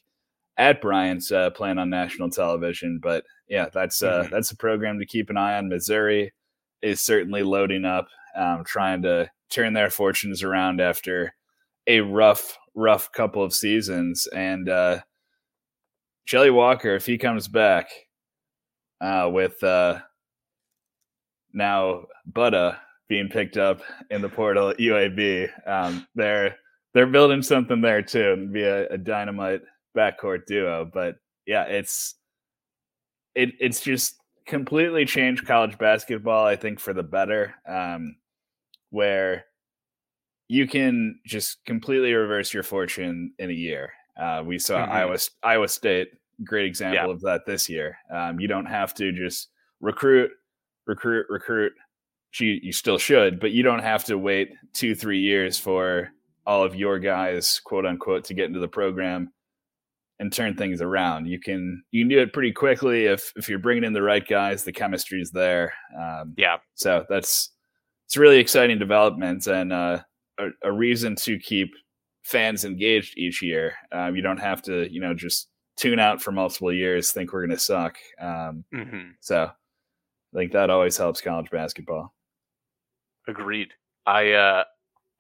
at 0.58 0.82
Bryant's 0.82 1.32
uh, 1.32 1.50
playing 1.52 1.78
on 1.78 1.90
national 1.90 2.30
television, 2.30 3.00
but 3.02 3.24
yeah, 3.48 3.70
that's 3.74 4.02
uh, 4.02 4.24
mm-hmm. 4.24 4.34
that's 4.34 4.52
a 4.52 4.58
program 4.58 5.00
to 5.00 5.06
keep 5.06 5.30
an 5.30 5.38
eye 5.38 5.58
on. 5.58 5.70
Missouri 5.70 6.34
is 6.82 7.02
certainly 7.02 7.44
loading 7.44 7.86
up, 7.86 8.08
um, 8.36 8.64
trying 8.66 9.02
to 9.04 9.30
turn 9.50 9.74
their 9.74 9.90
fortunes 9.90 10.44
around 10.44 10.82
after 10.82 11.34
a 11.88 12.02
rough, 12.02 12.58
rough 12.76 13.12
couple 13.12 13.44
of 13.44 13.54
seasons. 13.54 14.28
And 14.34 14.70
uh, 14.70 15.00
Jelly 16.26 16.50
Walker, 16.50 16.96
if 16.96 17.06
he 17.06 17.18
comes 17.18 17.48
back 17.48 17.90
uh, 19.02 19.30
with 19.32 19.62
uh, 19.64 20.00
now 21.54 22.06
Butta 22.32 22.78
being 23.10 23.30
picked 23.30 23.58
up 23.58 23.82
in 24.10 24.22
the 24.22 24.30
portal 24.30 24.70
at 24.70 24.78
UAB, 24.78 25.50
um, 25.68 26.08
they're 26.16 26.56
they're 26.94 27.08
building 27.08 27.42
something 27.42 27.82
there 27.82 28.04
too, 28.04 28.34
and 28.34 28.54
be 28.54 28.64
a, 28.64 28.88
a 28.90 28.98
dynamite 28.98 29.62
backcourt 29.98 30.46
duo. 30.46 30.90
But 30.92 31.16
yeah, 31.46 31.64
it's 31.64 32.16
it 33.36 33.52
it's 33.60 33.82
just 33.82 34.16
completely 34.46 35.06
changed 35.06 35.46
college 35.46 35.78
basketball. 35.78 36.46
I 36.46 36.56
think 36.56 36.80
for 36.80 36.94
the 36.94 37.04
better, 37.04 37.56
um, 37.68 38.16
where 38.90 39.46
you 40.48 40.68
can 40.68 41.20
just 41.26 41.64
completely 41.66 42.14
reverse 42.14 42.54
your 42.54 42.64
fortune 42.64 43.34
in 43.40 43.50
a 43.50 43.54
year. 43.54 43.92
Uh, 44.20 44.44
we 44.46 44.60
saw 44.60 44.80
mm-hmm. 44.80 44.92
Iowa 44.92 45.18
Iowa 45.42 45.68
State, 45.68 46.10
great 46.44 46.66
example 46.66 47.08
yeah. 47.08 47.14
of 47.14 47.22
that 47.22 47.42
this 47.46 47.70
year. 47.70 47.98
Um, 48.14 48.40
you 48.40 48.48
don't 48.48 48.66
have 48.66 48.94
to 48.96 49.12
just 49.12 49.50
recruit, 49.82 50.32
recruit, 50.86 51.26
recruit. 51.30 51.74
You, 52.40 52.60
you 52.64 52.72
still 52.72 52.98
should, 52.98 53.40
but 53.40 53.52
you 53.52 53.62
don't 53.62 53.84
have 53.84 54.06
to 54.06 54.18
wait 54.18 54.50
two, 54.74 54.96
three 54.96 55.20
years 55.20 55.60
for 55.60 56.10
all 56.48 56.64
of 56.64 56.76
your 56.76 56.98
guys, 56.98 57.62
quote 57.64 57.86
unquote, 57.86 58.26
to 58.26 58.34
get 58.34 58.48
into 58.48 58.60
the 58.60 58.68
program 58.68 59.32
and 60.20 60.32
turn 60.32 60.56
things 60.56 60.82
around. 60.82 61.28
You 61.28 61.40
can 61.40 61.84
you 61.92 62.04
can 62.04 62.10
do 62.10 62.20
it 62.20 62.34
pretty 62.34 62.52
quickly 62.52 63.06
if 63.06 63.32
if 63.36 63.50
you're 63.50 63.60
bringing 63.60 63.84
in 63.84 63.94
the 63.94 64.02
right 64.02 64.28
guys. 64.28 64.64
The 64.64 64.72
chemistry 64.72 65.22
is 65.22 65.32
there. 65.32 65.74
Um, 66.00 66.34
yeah. 66.38 66.58
So 66.76 67.06
that's 67.10 67.52
it's 68.06 68.18
really 68.18 68.40
exciting 68.40 68.80
development 68.80 69.48
and 69.48 69.72
uh, 69.72 70.00
a, 70.40 70.48
a, 70.64 70.72
reason 70.72 71.16
to 71.16 71.38
keep 71.40 71.74
fans 72.24 72.66
engaged 72.66 73.18
each 73.18 73.42
year. 73.42 73.74
Um, 73.92 74.16
you 74.16 74.22
don't 74.22 74.40
have 74.40 74.62
to 74.64 74.92
you 74.92 75.02
know 75.02 75.14
just 75.14 75.50
tune 75.78 76.00
out 76.00 76.22
for 76.22 76.32
multiple 76.32 76.72
years, 76.72 77.12
think 77.12 77.34
we're 77.34 77.46
going 77.46 77.58
to 77.58 77.64
suck. 77.64 77.98
Um, 78.20 78.64
mm-hmm. 78.74 79.10
So 79.20 79.44
I 79.44 80.38
think 80.38 80.52
that 80.52 80.70
always 80.70 80.98
helps 80.98 81.22
college 81.22 81.50
basketball. 81.52 82.14
Agreed. 83.28 83.70
I 84.06 84.32
uh, 84.32 84.64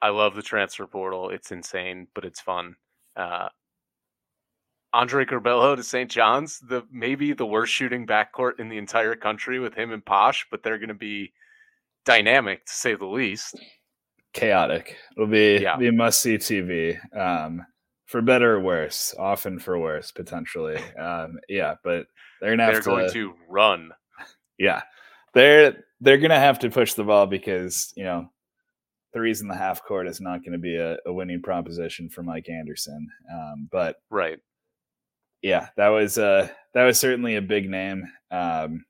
I 0.01 0.09
love 0.09 0.35
the 0.35 0.41
transfer 0.41 0.87
portal. 0.87 1.29
It's 1.29 1.51
insane, 1.51 2.07
but 2.13 2.25
it's 2.25 2.41
fun. 2.41 2.75
Uh, 3.15 3.49
Andre 4.93 5.25
Curbelo 5.25 5.75
to 5.75 5.83
St. 5.83 6.09
John's, 6.09 6.59
the 6.59 6.83
maybe 6.91 7.33
the 7.33 7.45
worst 7.45 7.73
shooting 7.73 8.05
backcourt 8.05 8.59
in 8.59 8.69
the 8.69 8.77
entire 8.77 9.15
country 9.15 9.59
with 9.59 9.73
him 9.73 9.91
and 9.91 10.05
Posh, 10.05 10.45
but 10.51 10.61
they're 10.61 10.77
going 10.77 10.89
to 10.89 10.93
be 10.93 11.33
dynamic 12.05 12.65
to 12.65 12.73
say 12.73 12.93
the 12.93 13.05
least. 13.05 13.59
Chaotic. 14.33 14.97
It'll 15.15 15.27
be 15.27 15.59
yeah. 15.61 15.77
be 15.77 15.91
must 15.91 16.21
see 16.21 16.37
TV. 16.37 16.97
Um, 17.15 17.65
for 18.05 18.21
better 18.21 18.55
or 18.55 18.59
worse, 18.59 19.15
often 19.17 19.59
for 19.59 19.79
worse 19.79 20.11
potentially. 20.11 20.79
Um, 20.99 21.39
yeah, 21.49 21.75
but 21.83 22.05
they're 22.39 22.51
gonna 22.51 22.65
have 22.65 22.73
they're 22.73 22.81
to, 22.81 22.89
going 22.89 23.11
to 23.13 23.33
run. 23.49 23.91
Yeah, 24.57 24.81
they're 25.33 25.83
they're 26.01 26.17
gonna 26.17 26.39
have 26.39 26.59
to 26.59 26.69
push 26.69 26.93
the 26.93 27.03
ball 27.03 27.25
because 27.25 27.93
you 27.95 28.03
know 28.03 28.29
threes 29.13 29.41
in 29.41 29.47
the 29.47 29.55
half 29.55 29.83
court 29.83 30.07
is 30.07 30.21
not 30.21 30.39
going 30.43 30.53
to 30.53 30.57
be 30.57 30.75
a, 30.75 30.97
a, 31.05 31.13
winning 31.13 31.41
proposition 31.41 32.09
for 32.09 32.23
Mike 32.23 32.49
Anderson. 32.49 33.07
Um, 33.31 33.69
but 33.71 33.97
right, 34.09 34.39
yeah, 35.41 35.67
that 35.77 35.89
was 35.89 36.17
uh 36.17 36.47
that 36.73 36.83
was 36.83 36.99
certainly 36.99 37.35
a 37.35 37.41
big 37.41 37.69
name. 37.69 38.05
Um, 38.31 38.85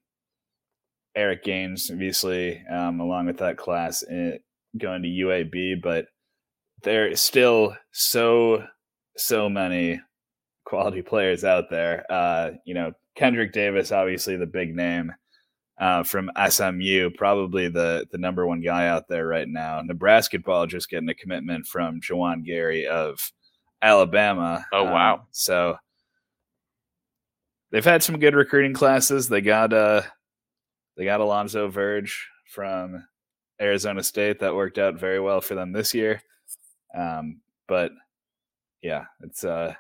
Eric 1.16 1.44
Gaines, 1.44 1.90
obviously, 1.92 2.64
um, 2.68 3.00
along 3.00 3.28
with 3.28 3.38
that 3.38 3.58
class 3.58 4.04
going 4.78 5.04
to 5.04 5.10
UAB, 5.10 5.82
but 5.82 6.06
there's 6.84 7.22
still 7.22 7.76
so 7.92 8.66
so 9.16 9.50
many 9.50 10.02
quality 10.66 11.02
players 11.02 11.44
out 11.44 11.70
there. 11.70 12.06
Uh, 12.10 12.52
you 12.66 12.74
know, 12.74 12.92
Kendrick 13.16 13.54
Davis, 13.54 13.92
obviously 13.92 14.38
the 14.38 14.46
big 14.46 14.76
name 14.76 15.14
uh, 15.80 16.04
from 16.04 16.32
SMU, 16.50 17.10
probably 17.12 17.70
the 17.70 18.06
the 18.12 18.18
number 18.18 18.48
one 18.48 18.62
guy 18.62 18.88
out 18.88 19.08
there 19.08 19.28
right 19.28 19.48
now. 19.48 19.82
Nebraska 19.82 20.40
ball 20.40 20.68
just 20.68 20.90
getting 20.90 21.10
a 21.10 21.16
commitment 21.16 21.66
from 21.66 22.02
Juwan 22.02 22.46
Gary 22.46 22.88
of 22.88 23.20
Alabama. 23.82 24.66
Oh 24.72 24.86
wow! 24.86 25.16
Um, 25.16 25.22
so 25.32 25.78
they've 27.72 27.84
had 27.84 28.04
some 28.04 28.20
good 28.20 28.36
recruiting 28.36 28.74
classes. 28.74 29.28
They 29.28 29.42
got 29.42 29.74
uh 29.74 30.04
they 30.96 31.06
got 31.06 31.22
Alonzo 31.22 31.68
Verge 31.70 32.28
from 32.48 33.04
Arizona 33.64 34.04
State 34.04 34.40
that 34.40 34.54
worked 34.54 34.78
out 34.78 35.00
very 35.00 35.20
well 35.20 35.42
for 35.42 35.56
them 35.56 35.72
this 35.72 35.94
year. 35.94 36.22
Um, 36.96 37.42
but 37.68 37.92
yeah, 38.82 39.06
it's 39.22 39.44
uh 39.44 39.74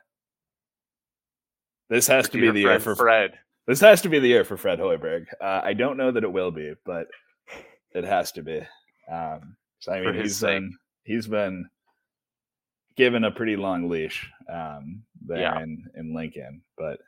this 1.89 2.07
has 2.07 2.29
to 2.29 2.41
be 2.41 2.49
the 2.49 2.61
year 2.61 2.79
for 2.79 2.95
Fred. 2.95 3.33
This 3.67 3.81
has 3.81 4.01
to 4.01 4.09
be 4.09 4.19
the 4.19 4.27
year 4.27 4.43
for 4.43 4.57
Fred 4.57 4.79
Hoiberg. 4.79 5.25
Uh, 5.39 5.61
I 5.63 5.73
don't 5.73 5.97
know 5.97 6.11
that 6.11 6.23
it 6.23 6.31
will 6.31 6.51
be, 6.51 6.73
but 6.85 7.07
it 7.91 8.03
has 8.03 8.31
to 8.33 8.41
be. 8.41 8.61
Um, 9.11 9.55
so 9.79 9.91
I 9.91 10.01
mean, 10.01 10.15
he's 10.15 10.37
sake. 10.37 10.49
been 10.49 10.77
he's 11.03 11.27
been 11.27 11.69
given 12.95 13.25
a 13.25 13.31
pretty 13.31 13.55
long 13.55 13.89
leash 13.89 14.29
um, 14.51 15.03
there 15.21 15.41
yeah. 15.41 15.61
in 15.61 15.85
in 15.95 16.15
Lincoln, 16.15 16.61
but 16.77 16.99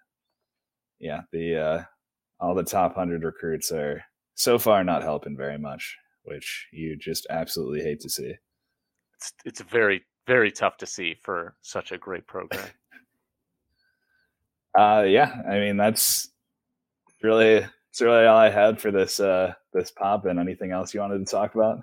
yeah, 1.00 1.22
the 1.32 1.56
uh, 1.56 1.84
all 2.40 2.54
the 2.54 2.64
top 2.64 2.96
hundred 2.96 3.24
recruits 3.24 3.72
are 3.72 4.04
so 4.36 4.60
far 4.60 4.84
not 4.84 5.04
helping 5.04 5.38
very 5.38 5.58
much, 5.58 5.98
which 6.26 6.68
you 6.72 6.96
just 6.96 7.26
absolutely 7.30 7.82
hate 7.82 8.00
to 8.02 8.10
see. 8.10 8.34
It's 9.16 9.34
it's 9.46 9.62
very 9.62 10.04
very 10.28 10.52
tough 10.52 10.78
to 10.78 10.86
see 10.86 11.16
for 11.24 11.56
such 11.62 11.92
a 11.92 11.98
great 11.98 12.28
program. 12.28 12.66
uh, 14.78 15.04
yeah, 15.08 15.42
I 15.50 15.60
mean 15.60 15.78
that's 15.78 16.30
really 17.24 17.66
it's 17.90 18.02
really 18.02 18.26
all 18.26 18.38
I 18.38 18.50
had 18.50 18.80
for 18.80 18.92
this 18.92 19.20
uh 19.20 19.54
this 19.74 19.92
pop. 19.92 20.26
And 20.26 20.40
anything 20.40 20.72
else 20.72 20.94
you 20.94 21.00
wanted 21.00 21.20
to 21.20 21.32
talk 21.32 21.56
about? 21.56 21.80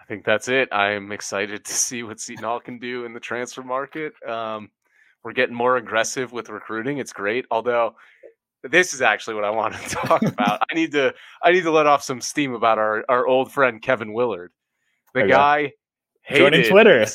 I 0.00 0.04
think 0.06 0.24
that's 0.24 0.48
it. 0.48 0.68
I'm 0.72 1.12
excited 1.12 1.64
to 1.64 1.72
see 1.72 2.02
what 2.02 2.20
Seton 2.20 2.44
Hall 2.44 2.60
can 2.60 2.78
do 2.78 3.04
in 3.04 3.12
the 3.12 3.20
transfer 3.20 3.62
market. 3.62 4.12
Um, 4.26 4.70
we're 5.22 5.34
getting 5.34 5.54
more 5.54 5.76
aggressive 5.76 6.32
with 6.32 6.48
recruiting. 6.48 6.98
It's 6.98 7.12
great. 7.12 7.44
Although 7.50 7.94
this 8.62 8.92
is 8.92 9.00
actually 9.00 9.34
what 9.34 9.44
I 9.44 9.50
want 9.50 9.74
to 9.74 9.88
talk 9.88 10.22
about. 10.22 10.60
I 10.70 10.74
need 10.74 10.92
to 10.92 11.14
I 11.42 11.52
need 11.52 11.62
to 11.62 11.70
let 11.70 11.86
off 11.86 12.02
some 12.02 12.20
steam 12.20 12.54
about 12.54 12.78
our, 12.78 13.04
our 13.08 13.26
old 13.26 13.52
friend 13.52 13.80
Kevin 13.80 14.12
Willard. 14.12 14.52
The 15.14 15.26
guy 15.26 15.72
hated 16.22 16.40
joining 16.40 16.70
Twitter. 16.70 17.06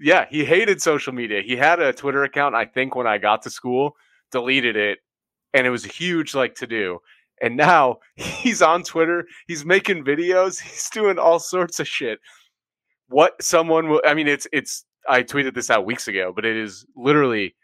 Yeah, 0.00 0.26
he 0.30 0.44
hated 0.44 0.80
social 0.80 1.12
media. 1.12 1.42
He 1.42 1.56
had 1.56 1.80
a 1.80 1.92
Twitter 1.92 2.22
account, 2.22 2.54
I 2.54 2.64
think, 2.64 2.94
when 2.94 3.06
I 3.06 3.18
got 3.18 3.42
to 3.42 3.50
school, 3.50 3.96
deleted 4.30 4.76
it, 4.76 4.98
and 5.54 5.66
it 5.66 5.70
was 5.70 5.84
a 5.84 5.88
huge 5.88 6.34
like 6.34 6.54
to 6.56 6.66
do. 6.66 7.00
And 7.42 7.56
now 7.56 7.98
he's 8.16 8.62
on 8.62 8.82
Twitter, 8.82 9.26
he's 9.46 9.64
making 9.64 10.04
videos, 10.04 10.60
he's 10.62 10.88
doing 10.90 11.18
all 11.18 11.38
sorts 11.38 11.80
of 11.80 11.88
shit. 11.88 12.20
What 13.08 13.42
someone 13.42 13.88
will 13.88 14.02
I 14.06 14.14
mean, 14.14 14.28
it's 14.28 14.46
it's 14.52 14.84
I 15.08 15.22
tweeted 15.22 15.54
this 15.54 15.70
out 15.70 15.86
weeks 15.86 16.08
ago, 16.08 16.32
but 16.34 16.44
it 16.44 16.56
is 16.56 16.86
literally 16.94 17.54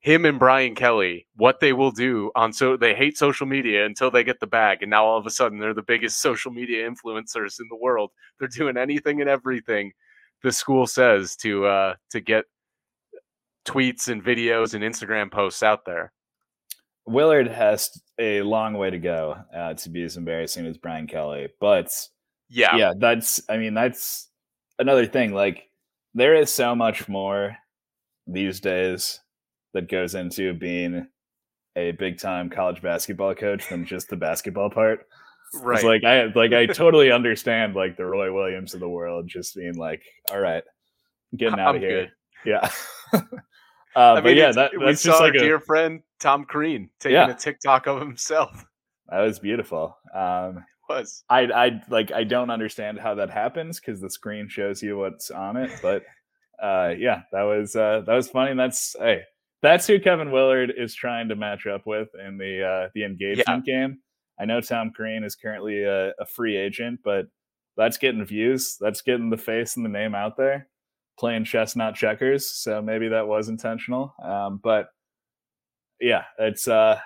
him 0.00 0.24
and 0.24 0.38
Brian 0.38 0.74
Kelly, 0.74 1.26
what 1.36 1.60
they 1.60 1.74
will 1.74 1.90
do 1.90 2.30
on 2.34 2.52
so 2.52 2.76
they 2.76 2.94
hate 2.94 3.18
social 3.18 3.46
media 3.46 3.84
until 3.84 4.10
they 4.10 4.24
get 4.24 4.40
the 4.40 4.46
bag, 4.46 4.82
and 4.82 4.90
now 4.90 5.04
all 5.04 5.18
of 5.18 5.26
a 5.26 5.30
sudden 5.30 5.58
they're 5.58 5.74
the 5.74 5.82
biggest 5.82 6.20
social 6.22 6.50
media 6.50 6.88
influencers 6.88 7.60
in 7.60 7.66
the 7.68 7.76
world. 7.76 8.10
They're 8.38 8.48
doing 8.48 8.76
anything 8.76 9.20
and 9.20 9.28
everything 9.28 9.92
the 10.42 10.52
school 10.52 10.86
says 10.86 11.36
to 11.36 11.66
uh, 11.66 11.94
to 12.10 12.20
get 12.20 12.46
tweets 13.66 14.08
and 14.08 14.24
videos 14.24 14.72
and 14.74 14.82
Instagram 14.82 15.30
posts 15.30 15.62
out 15.62 15.84
there. 15.84 16.12
Willard 17.06 17.48
has 17.48 17.90
a 18.18 18.40
long 18.42 18.74
way 18.74 18.88
to 18.90 18.98
go 18.98 19.36
uh, 19.54 19.74
to 19.74 19.90
be 19.90 20.02
as 20.02 20.16
embarrassing 20.16 20.66
as 20.66 20.78
Brian 20.78 21.06
Kelly, 21.06 21.48
but 21.60 21.92
yeah, 22.48 22.74
yeah, 22.76 22.92
that's 22.96 23.42
I 23.50 23.58
mean 23.58 23.74
that's 23.74 24.28
another 24.78 25.04
thing. 25.04 25.34
Like 25.34 25.68
there 26.14 26.34
is 26.34 26.52
so 26.52 26.74
much 26.74 27.06
more 27.06 27.56
these 28.26 28.60
days 28.60 29.20
that 29.74 29.88
goes 29.90 30.14
into 30.14 30.54
being 30.54 31.06
a 31.76 31.92
big 31.92 32.18
time 32.18 32.50
college 32.50 32.82
basketball 32.82 33.34
coach 33.34 33.68
than 33.68 33.86
just 33.86 34.08
the 34.08 34.16
basketball 34.16 34.70
part. 34.70 35.06
Right. 35.54 35.76
It's 35.76 35.84
like 35.84 36.04
I 36.04 36.26
like 36.34 36.52
I 36.52 36.66
totally 36.66 37.10
understand 37.10 37.74
like 37.74 37.96
the 37.96 38.06
Roy 38.06 38.32
Williams 38.32 38.74
of 38.74 38.80
the 38.80 38.88
world 38.88 39.26
just 39.28 39.56
being 39.56 39.76
like, 39.76 40.02
all 40.30 40.40
right, 40.40 40.62
getting 41.36 41.58
out 41.58 41.70
I'm 41.70 41.76
of 41.76 41.82
here. 41.82 42.10
Good. 42.44 42.50
Yeah. 42.50 42.70
uh, 43.96 44.14
I 44.14 44.20
mean, 44.20 44.36
yeah, 44.36 44.52
that, 44.52 44.72
we 44.78 44.94
saw 44.94 45.18
like 45.18 45.32
our 45.32 45.36
a, 45.36 45.38
dear 45.38 45.60
friend 45.60 46.02
Tom 46.20 46.44
Crean 46.44 46.90
taking 47.00 47.14
yeah. 47.14 47.30
a 47.30 47.34
TikTok 47.34 47.86
of 47.86 48.00
himself. 48.00 48.64
That 49.08 49.20
was 49.20 49.40
beautiful. 49.40 49.98
Um, 50.14 50.58
it 50.58 50.92
was. 50.92 51.24
I 51.28 51.40
I 51.46 51.82
like 51.88 52.12
I 52.12 52.22
don't 52.22 52.50
understand 52.50 53.00
how 53.00 53.16
that 53.16 53.30
happens 53.30 53.80
because 53.80 54.00
the 54.00 54.10
screen 54.10 54.48
shows 54.48 54.82
you 54.82 54.98
what's 54.98 55.32
on 55.32 55.56
it, 55.56 55.72
but 55.82 56.04
uh, 56.62 56.94
yeah, 56.96 57.22
that 57.32 57.42
was 57.42 57.74
uh, 57.74 58.02
that 58.06 58.14
was 58.14 58.28
funny. 58.28 58.52
And 58.52 58.60
that's 58.60 58.94
hey, 58.98 59.22
that's 59.62 59.86
who 59.86 60.00
Kevin 60.00 60.30
Willard 60.30 60.72
is 60.76 60.94
trying 60.94 61.28
to 61.28 61.36
match 61.36 61.66
up 61.66 61.82
with 61.86 62.08
in 62.26 62.38
the 62.38 62.64
uh, 62.64 62.88
the 62.94 63.04
engagement 63.04 63.64
yeah. 63.66 63.86
game. 63.86 63.98
I 64.38 64.46
know 64.46 64.60
Tom 64.60 64.90
Crean 64.90 65.22
is 65.22 65.36
currently 65.36 65.82
a, 65.82 66.12
a, 66.18 66.24
free 66.24 66.56
agent, 66.56 67.00
but 67.04 67.26
that's 67.76 67.98
getting 67.98 68.24
views. 68.24 68.78
That's 68.80 69.02
getting 69.02 69.28
the 69.28 69.36
face 69.36 69.76
and 69.76 69.84
the 69.84 69.90
name 69.90 70.14
out 70.14 70.38
there. 70.38 70.68
Playing 71.18 71.44
chess, 71.44 71.76
not 71.76 71.94
checkers. 71.94 72.50
So 72.50 72.80
maybe 72.80 73.08
that 73.08 73.26
was 73.26 73.50
intentional. 73.50 74.14
Um, 74.24 74.58
but 74.62 74.86
yeah, 76.00 76.24
it's 76.38 76.66
uh, 76.68 76.98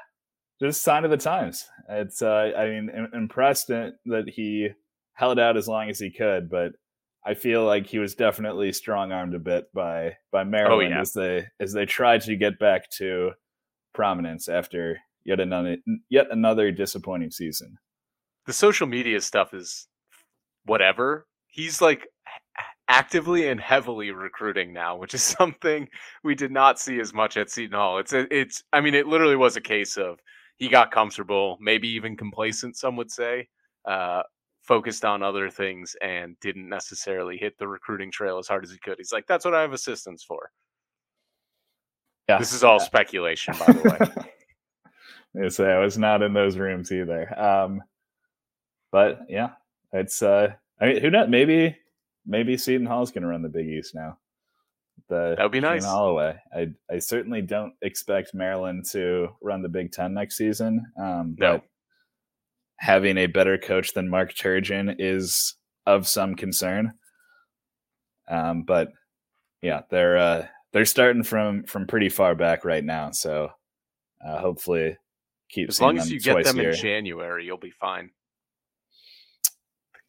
just 0.63 0.83
sign 0.83 1.05
of 1.05 1.11
the 1.11 1.17
times. 1.17 1.67
It's 1.89 2.23
uh, 2.23 2.53
I 2.57 2.67
mean, 2.67 3.09
impressed 3.13 3.67
that 3.67 4.33
he 4.33 4.69
held 5.15 5.41
out 5.41 5.57
as 5.57 5.67
long 5.67 5.91
as 5.91 5.99
he 5.99 6.11
could, 6.11 6.49
but 6.49 6.73
I 7.27 7.35
feel 7.35 7.65
like 7.65 7.87
he 7.87 7.99
was 7.99 8.15
definitely 8.15 8.73
strong 8.73 9.13
armed 9.13 9.35
a 9.35 9.39
bit 9.39 9.73
by 9.73 10.17
by 10.31 10.43
oh, 10.43 10.45
Maryland 10.45 10.93
oh, 10.93 10.97
yeah. 10.97 11.01
as 11.01 11.13
they 11.13 11.47
as 11.61 11.73
they 11.73 11.87
tried 11.87 12.21
to 12.23 12.37
get 12.37 12.59
back 12.59 12.91
to 12.99 13.33
prominence 13.95 14.49
after 14.49 14.99
yet 15.25 15.41
another 15.41 15.77
yet 16.11 16.27
another 16.31 16.71
disappointing 16.71 17.31
season. 17.31 17.79
The 18.47 18.53
social 18.53 18.87
media 18.87 19.21
stuff 19.21 19.55
is 19.55 19.89
whatever. 20.67 21.27
He's 21.47 21.81
like 21.81 22.07
actively 22.89 23.49
and 23.49 23.59
heavily 23.59 24.11
recruiting 24.11 24.73
now, 24.73 24.97
which 24.97 25.15
is 25.15 25.23
something 25.39 25.89
we 26.23 26.35
did 26.35 26.51
not 26.51 26.79
see 26.79 27.01
as 27.01 27.15
much 27.15 27.37
at 27.37 27.51
Seton 27.51 27.77
Hall. 27.77 27.99
It's 27.99 28.13
a, 28.13 28.27
it's 28.37 28.63
I 28.73 28.81
mean 28.81 28.95
it 28.95 29.07
literally 29.07 29.37
was 29.37 29.57
a 29.57 29.63
case 29.63 29.97
of 29.97 30.19
he 30.57 30.69
got 30.69 30.91
comfortable, 30.91 31.59
maybe 31.61 31.89
even 31.89 32.17
complacent 32.17 32.77
some 32.77 32.97
would 32.97 33.11
say. 33.11 33.49
Uh, 33.85 34.23
focused 34.65 35.05
on 35.05 35.23
other 35.23 35.51
things 35.51 35.95
and 36.03 36.39
didn't 36.41 36.69
necessarily 36.69 37.37
hit 37.37 37.57
the 37.59 37.69
recruiting 37.69 38.11
trail 38.11 38.39
as 38.39 38.49
hard 38.49 38.65
as 38.65 38.73
he 38.73 38.79
could. 38.79 38.97
He's 38.99 39.13
like, 39.13 39.27
that's 39.27 39.45
what 39.45 39.55
I 39.55 39.61
have 39.61 39.73
assistants 39.73 40.25
for. 40.25 40.51
Yeah. 42.29 42.39
This 42.39 42.55
is 42.55 42.65
all 42.65 42.79
yeah. 42.79 42.85
speculation, 42.85 43.55
by 43.59 43.73
the 43.73 44.25
way. 45.37 45.45
I 45.45 45.49
say 45.49 45.71
I 45.71 45.79
was 45.79 45.99
not 45.99 46.23
in 46.23 46.33
those 46.33 46.57
rooms 46.57 46.91
either. 46.91 47.39
Um, 47.39 47.83
but 48.91 49.21
yeah, 49.29 49.51
it's 49.93 50.23
uh, 50.23 50.53
I 50.81 50.87
mean, 50.87 51.01
who 51.03 51.11
knows? 51.11 51.29
Maybe 51.29 51.77
maybe 52.25 52.57
Seton 52.57 52.87
Hall's 52.87 53.11
going 53.11 53.23
to 53.23 53.29
run 53.29 53.43
the 53.43 53.49
Big 53.49 53.67
East 53.67 53.95
now. 53.95 54.19
The 55.09 55.35
that 55.37 55.43
would 55.43 55.53
be 55.53 55.61
nice. 55.61 55.85
Holloway. 55.85 56.41
I 56.57 56.71
I 56.91 56.99
certainly 56.99 57.43
don't 57.43 57.75
expect 57.83 58.33
Maryland 58.33 58.87
to 58.93 59.29
run 59.43 59.61
the 59.61 59.69
Big 59.69 59.93
Ten 59.93 60.15
next 60.15 60.37
season. 60.37 60.87
Um, 60.97 61.35
no. 61.39 61.59
but 61.59 61.65
having 62.77 63.17
a 63.19 63.27
better 63.27 63.59
coach 63.59 63.95
than 63.95 64.09
Mark 64.09 64.35
Turgeon 64.35 64.97
is 64.99 65.57
of 65.87 66.09
some 66.09 66.35
concern. 66.35 66.95
Um, 68.29 68.63
but 68.63 68.89
yeah, 69.63 69.83
they're 69.91 70.17
uh, 70.17 70.47
they're 70.73 70.85
starting 70.85 71.23
from 71.23 71.65
from 71.65 71.87
pretty 71.87 72.09
far 72.09 72.35
back 72.35 72.65
right 72.65 72.85
now, 72.85 73.11
so 73.11 73.51
uh, 74.27 74.39
hopefully 74.39 74.97
keep 75.49 75.69
as 75.69 75.81
long 75.81 75.99
as 75.99 76.11
you 76.11 76.21
get 76.21 76.45
them 76.45 76.61
in 76.61 76.75
January, 76.75 77.45
you'll 77.45 77.57
be 77.57 77.71
fine. 77.71 78.11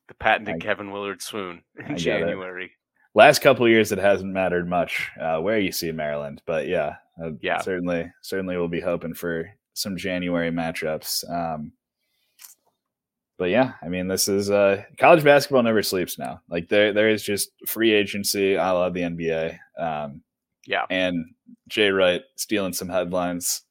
The 0.08 0.14
patented 0.16 0.56
I, 0.56 0.60
Kevin 0.60 0.92
Willard 0.92 1.22
swoon 1.22 1.64
in 1.88 1.98
January. 1.98 2.72
Last 3.16 3.42
couple 3.42 3.68
years, 3.68 3.92
it 3.92 3.98
hasn't 3.98 4.34
mattered 4.34 4.68
much 4.68 5.10
uh, 5.20 5.40
where 5.40 5.58
you 5.58 5.72
see 5.72 5.92
Maryland, 5.92 6.42
but 6.46 6.68
yeah, 6.68 6.96
uh, 7.24 7.32
yeah, 7.42 7.62
certainly, 7.62 8.12
certainly, 8.22 8.58
we'll 8.58 8.68
be 8.68 8.82
hoping 8.82 9.14
for 9.14 9.50
some 9.74 9.96
January 9.98 10.52
matchups. 10.52 11.30
Um, 11.32 11.72
but 13.38 13.50
yeah, 13.50 13.74
I 13.84 13.90
mean, 13.90 14.08
this 14.08 14.28
is 14.28 14.50
uh, 14.50 14.84
college 14.98 15.24
basketball 15.24 15.64
never 15.64 15.84
sleeps 15.84 16.18
now. 16.18 16.42
Like 16.50 16.70
there, 16.70 16.94
there 16.94 17.10
is 17.10 17.24
just 17.24 17.50
free 17.68 17.94
agency. 17.94 18.58
I 18.58 18.72
love 18.72 18.94
the 18.94 19.02
NBA. 19.02 19.58
Um, 19.78 20.22
yeah, 20.66 20.86
and 20.90 21.26
Jay 21.68 21.90
Wright 21.90 22.22
stealing 22.38 22.74
some 22.74 22.90
headlines 22.90 23.62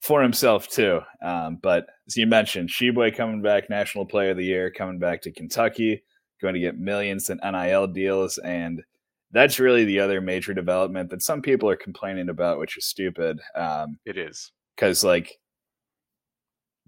for 0.00 0.22
himself 0.22 0.68
too. 0.68 1.00
Um, 1.22 1.58
but 1.62 1.86
as 2.06 2.16
you 2.16 2.26
mentioned, 2.26 2.68
Tshiebwe 2.68 3.16
coming 3.16 3.40
back, 3.40 3.70
National 3.70 4.04
Player 4.04 4.32
of 4.32 4.36
the 4.36 4.44
Year, 4.44 4.70
coming 4.70 4.98
back 4.98 5.22
to 5.22 5.32
Kentucky, 5.32 6.02
going 6.42 6.54
to 6.54 6.60
get 6.60 6.78
millions 6.78 7.30
in 7.30 7.40
NIL 7.42 7.86
deals, 7.86 8.38
and 8.38 8.82
that's 9.30 9.58
really 9.58 9.84
the 9.84 10.00
other 10.00 10.20
major 10.20 10.54
development 10.54 11.10
that 11.10 11.22
some 11.22 11.40
people 11.40 11.68
are 11.70 11.76
complaining 11.76 12.28
about, 12.28 12.58
which 12.58 12.76
is 12.76 12.84
stupid. 12.84 13.40
Um, 13.54 13.98
it 14.04 14.18
is 14.18 14.52
because 14.76 15.02
like 15.02 15.38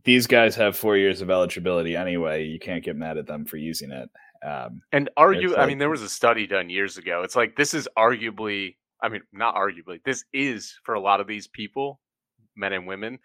these 0.07 0.29
guys 0.29 0.55
have 0.55 0.77
four 0.77 0.97
years 0.97 1.21
of 1.21 1.31
eligibility 1.31 1.97
anyway. 1.97 2.45
You 2.45 2.61
can't 2.61 2.83
get 2.83 2.97
mad 2.97 3.19
at 3.19 3.27
them 3.27 3.45
for 3.45 3.57
using 3.57 3.91
it. 3.91 4.09
Um, 4.47 4.81
and 4.93 5.11
argue, 5.17 5.51
like, 5.51 5.59
I 5.59 5.67
mean, 5.67 5.79
there 5.79 5.91
was 5.91 6.03
a 6.03 6.09
study 6.09 6.47
done 6.47 6.71
years 6.71 6.97
ago. 6.97 7.23
It's 7.25 7.35
like 7.35 7.57
this 7.57 7.75
is 7.75 7.89
arguably, 7.99 8.77
I 9.03 9.09
mean, 9.09 9.23
not 9.33 9.57
arguably, 9.57 10.01
this 10.05 10.25
is 10.33 10.79
for 10.85 10.95
a 10.95 11.01
lot 11.01 11.21
of 11.21 11.27
these 11.27 11.49
people, 11.49 12.01
men 12.55 12.73
and 12.73 12.87
women, 12.87 13.19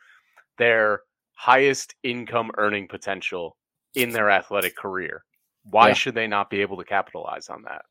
their 0.57 1.01
highest 1.33 1.93
income 2.01 2.49
earning 2.57 2.87
potential 2.87 3.57
in 3.93 4.09
their 4.09 4.31
athletic 4.31 4.75
career. 4.75 5.23
Why 5.63 5.89
yeah. 5.89 5.93
should 5.93 6.15
they 6.15 6.25
not 6.25 6.49
be 6.49 6.61
able 6.61 6.77
to 6.77 6.83
capitalize 6.83 7.47
on 7.49 7.61
that? 7.63 7.85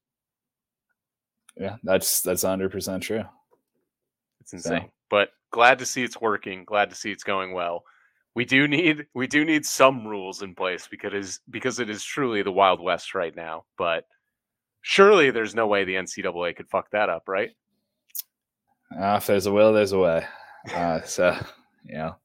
Yeah, 1.57 1.76
that's 1.85 2.22
that's 2.22 2.42
hundred 2.42 2.72
percent 2.72 3.05
true. 3.05 3.22
It's 4.40 4.53
insane, 4.53 4.81
so. 4.87 4.90
but 5.11 5.29
glad 5.53 5.79
to 5.79 5.87
see 5.87 6.03
it's 6.03 6.20
working. 6.20 6.64
Glad 6.64 6.90
to 6.90 6.96
see 6.96 7.12
it's 7.12 7.22
going 7.22 7.53
well 7.53 7.85
we 8.35 8.45
do 8.45 8.69
need 8.69 9.07
we 9.14 9.27
do 9.27 9.45
need 9.45 9.66
some 9.66 10.07
rules 10.07 10.43
in 10.43 10.55
place 10.55 10.87
because 10.90 11.12
it 11.12 11.19
is 11.19 11.40
because 11.51 11.81
it 11.81 11.90
is 11.90 12.05
truly 12.05 12.43
the 12.43 12.53
wild 12.53 12.81
west 12.81 13.14
right 13.14 13.35
now. 13.35 13.64
But 13.77 14.05
surely 14.83 15.31
there's 15.31 15.55
no 15.55 15.66
way 15.66 15.85
the 15.85 15.95
NCAA 15.95 16.57
could 16.57 16.69
fuck 16.69 16.90
that 16.93 17.09
up, 17.09 17.25
right? 17.27 17.51
Uh, 18.99 19.16
if 19.16 19.27
there's 19.27 19.47
a 19.47 19.53
will, 19.53 19.73
there's 19.73 19.93
a 19.93 19.99
way. 19.99 20.25
Uh, 20.75 21.01
so 21.03 21.37
you 21.85 21.95
know, 21.95 22.16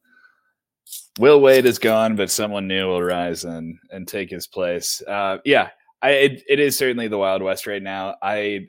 Will 1.20 1.42
Wade 1.42 1.66
is 1.66 1.80
gone, 1.80 2.16
but 2.16 2.30
someone 2.30 2.68
new 2.68 2.88
will 2.88 3.02
rise 3.02 3.44
and 3.44 3.78
and 3.92 4.08
take 4.08 4.30
his 4.30 4.48
place. 4.48 5.02
Uh, 5.08 5.38
yeah, 5.46 5.70
I 6.02 6.12
it, 6.12 6.44
it 6.48 6.60
is 6.60 6.78
certainly 6.78 7.08
the 7.08 7.18
wild 7.18 7.42
west 7.42 7.66
right 7.66 7.82
now. 7.82 8.16
I 8.22 8.68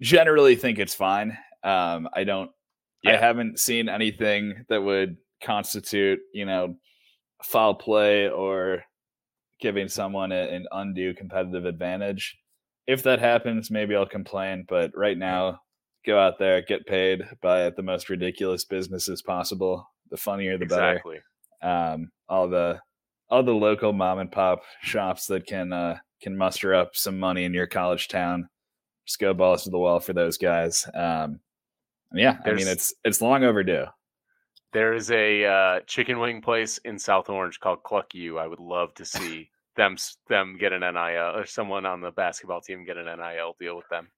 generally 0.00 0.56
think 0.56 0.78
it's 0.78 0.94
fine. 0.94 1.36
Um, 1.62 2.08
I 2.12 2.24
don't. 2.24 2.50
Yeah. 3.02 3.14
I 3.14 3.16
haven't 3.16 3.58
seen 3.58 3.88
anything 3.88 4.64
that 4.68 4.82
would 4.82 5.16
constitute, 5.44 6.20
you 6.32 6.44
know, 6.46 6.76
foul 7.42 7.74
play 7.74 8.28
or 8.28 8.82
giving 9.60 9.88
someone 9.88 10.32
an 10.32 10.66
undue 10.72 11.14
competitive 11.14 11.64
advantage. 11.64 12.36
If 12.86 13.02
that 13.04 13.18
happens, 13.18 13.70
maybe 13.70 13.94
I'll 13.94 14.06
complain. 14.06 14.64
But 14.68 14.90
right 14.94 15.16
now, 15.16 15.60
go 16.04 16.18
out 16.18 16.38
there, 16.38 16.62
get 16.62 16.86
paid 16.86 17.24
by 17.40 17.70
the 17.70 17.82
most 17.82 18.10
ridiculous 18.10 18.64
businesses 18.64 19.22
possible. 19.22 19.88
The 20.10 20.16
funnier, 20.16 20.58
the 20.58 20.64
exactly. 20.64 21.20
better. 21.62 21.94
Um, 21.94 22.10
all 22.28 22.48
the 22.48 22.80
all 23.30 23.42
the 23.42 23.52
local 23.52 23.92
mom 23.92 24.18
and 24.18 24.30
pop 24.30 24.62
shops 24.82 25.26
that 25.28 25.46
can 25.46 25.72
uh, 25.72 25.98
can 26.20 26.36
muster 26.36 26.74
up 26.74 26.94
some 26.94 27.18
money 27.18 27.44
in 27.44 27.54
your 27.54 27.66
college 27.66 28.08
town. 28.08 28.48
Just 29.06 29.18
go 29.18 29.34
balls 29.34 29.64
to 29.64 29.70
the 29.70 29.78
wall 29.78 30.00
for 30.00 30.12
those 30.12 30.38
guys. 30.38 30.86
Um, 30.94 31.40
yeah, 32.12 32.38
There's, 32.44 32.62
I 32.62 32.64
mean 32.64 32.72
it's 32.72 32.94
it's 33.04 33.22
long 33.22 33.44
overdue. 33.44 33.86
There 34.74 34.92
is 34.92 35.12
a 35.12 35.44
uh, 35.44 35.80
chicken 35.86 36.18
wing 36.18 36.42
place 36.42 36.78
in 36.78 36.98
South 36.98 37.30
Orange 37.30 37.60
called 37.60 37.84
Cluck 37.84 38.12
You. 38.12 38.40
I 38.40 38.48
would 38.48 38.58
love 38.58 38.92
to 38.94 39.04
see 39.04 39.48
them 39.76 39.96
them 40.28 40.56
get 40.58 40.72
an 40.72 40.80
NIL 40.80 41.36
or 41.36 41.46
someone 41.46 41.86
on 41.86 42.00
the 42.00 42.10
basketball 42.10 42.60
team 42.60 42.84
get 42.84 42.96
an 42.96 43.06
NIL 43.06 43.54
deal 43.60 43.76
with 43.76 43.88
them. 43.88 44.08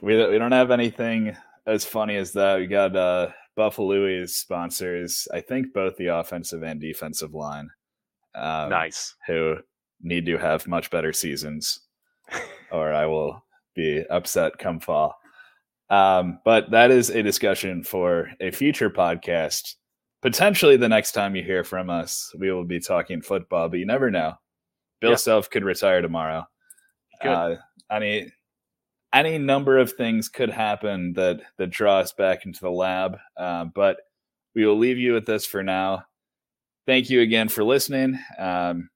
We 0.00 0.16
we 0.26 0.38
don't 0.38 0.52
have 0.52 0.70
anything 0.70 1.36
as 1.66 1.84
funny 1.84 2.16
as 2.16 2.32
that. 2.32 2.58
We 2.58 2.66
got 2.66 2.96
uh, 2.96 3.32
Buffalo's 3.54 4.34
sponsors. 4.34 5.28
I 5.30 5.42
think 5.42 5.74
both 5.74 5.94
the 5.98 6.06
offensive 6.06 6.62
and 6.62 6.80
defensive 6.80 7.34
line. 7.34 7.68
Um, 8.34 8.70
nice. 8.70 9.14
Who 9.26 9.56
need 10.00 10.24
to 10.24 10.38
have 10.38 10.66
much 10.66 10.90
better 10.90 11.12
seasons, 11.12 11.80
or 12.72 12.94
I 12.94 13.04
will 13.04 13.44
be 13.74 14.06
upset 14.08 14.58
come 14.58 14.80
fall. 14.80 15.18
Um, 15.90 16.38
but 16.46 16.70
that 16.70 16.90
is 16.90 17.10
a 17.10 17.22
discussion 17.22 17.84
for 17.84 18.30
a 18.40 18.50
future 18.50 18.88
podcast 18.88 19.74
potentially 20.22 20.76
the 20.76 20.88
next 20.88 21.12
time 21.12 21.36
you 21.36 21.42
hear 21.42 21.64
from 21.64 21.90
us, 21.90 22.34
we 22.38 22.50
will 22.50 22.64
be 22.64 22.80
talking 22.80 23.20
football, 23.20 23.68
but 23.68 23.78
you 23.78 23.86
never 23.86 24.10
know. 24.10 24.34
Bill 25.00 25.10
yeah. 25.10 25.16
Self 25.16 25.50
could 25.50 25.64
retire 25.64 26.02
tomorrow. 26.02 26.44
Uh, 27.20 27.56
any 27.90 28.32
any 29.12 29.38
number 29.38 29.78
of 29.78 29.92
things 29.92 30.28
could 30.28 30.50
happen 30.50 31.12
that 31.14 31.40
that 31.56 31.68
draw 31.68 31.98
us 31.98 32.12
back 32.12 32.46
into 32.46 32.60
the 32.60 32.70
lab. 32.70 33.18
Uh, 33.36 33.64
but 33.64 33.98
we 34.54 34.66
will 34.66 34.78
leave 34.78 34.98
you 34.98 35.12
with 35.12 35.26
this 35.26 35.46
for 35.46 35.62
now. 35.62 36.04
Thank 36.86 37.10
you 37.10 37.20
again 37.20 37.48
for 37.48 37.64
listening. 37.64 38.18
Um, 38.38 38.90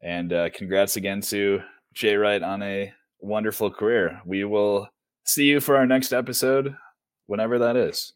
and 0.00 0.32
uh, 0.32 0.50
congrats 0.50 0.96
again 0.96 1.20
to 1.22 1.60
Jay 1.92 2.16
Wright 2.16 2.42
on 2.42 2.62
a 2.62 2.92
wonderful 3.20 3.70
career. 3.70 4.20
We 4.24 4.44
will 4.44 4.88
see 5.24 5.44
you 5.44 5.60
for 5.60 5.76
our 5.76 5.86
next 5.86 6.12
episode, 6.12 6.76
whenever 7.26 7.58
that 7.60 7.76
is. 7.76 8.12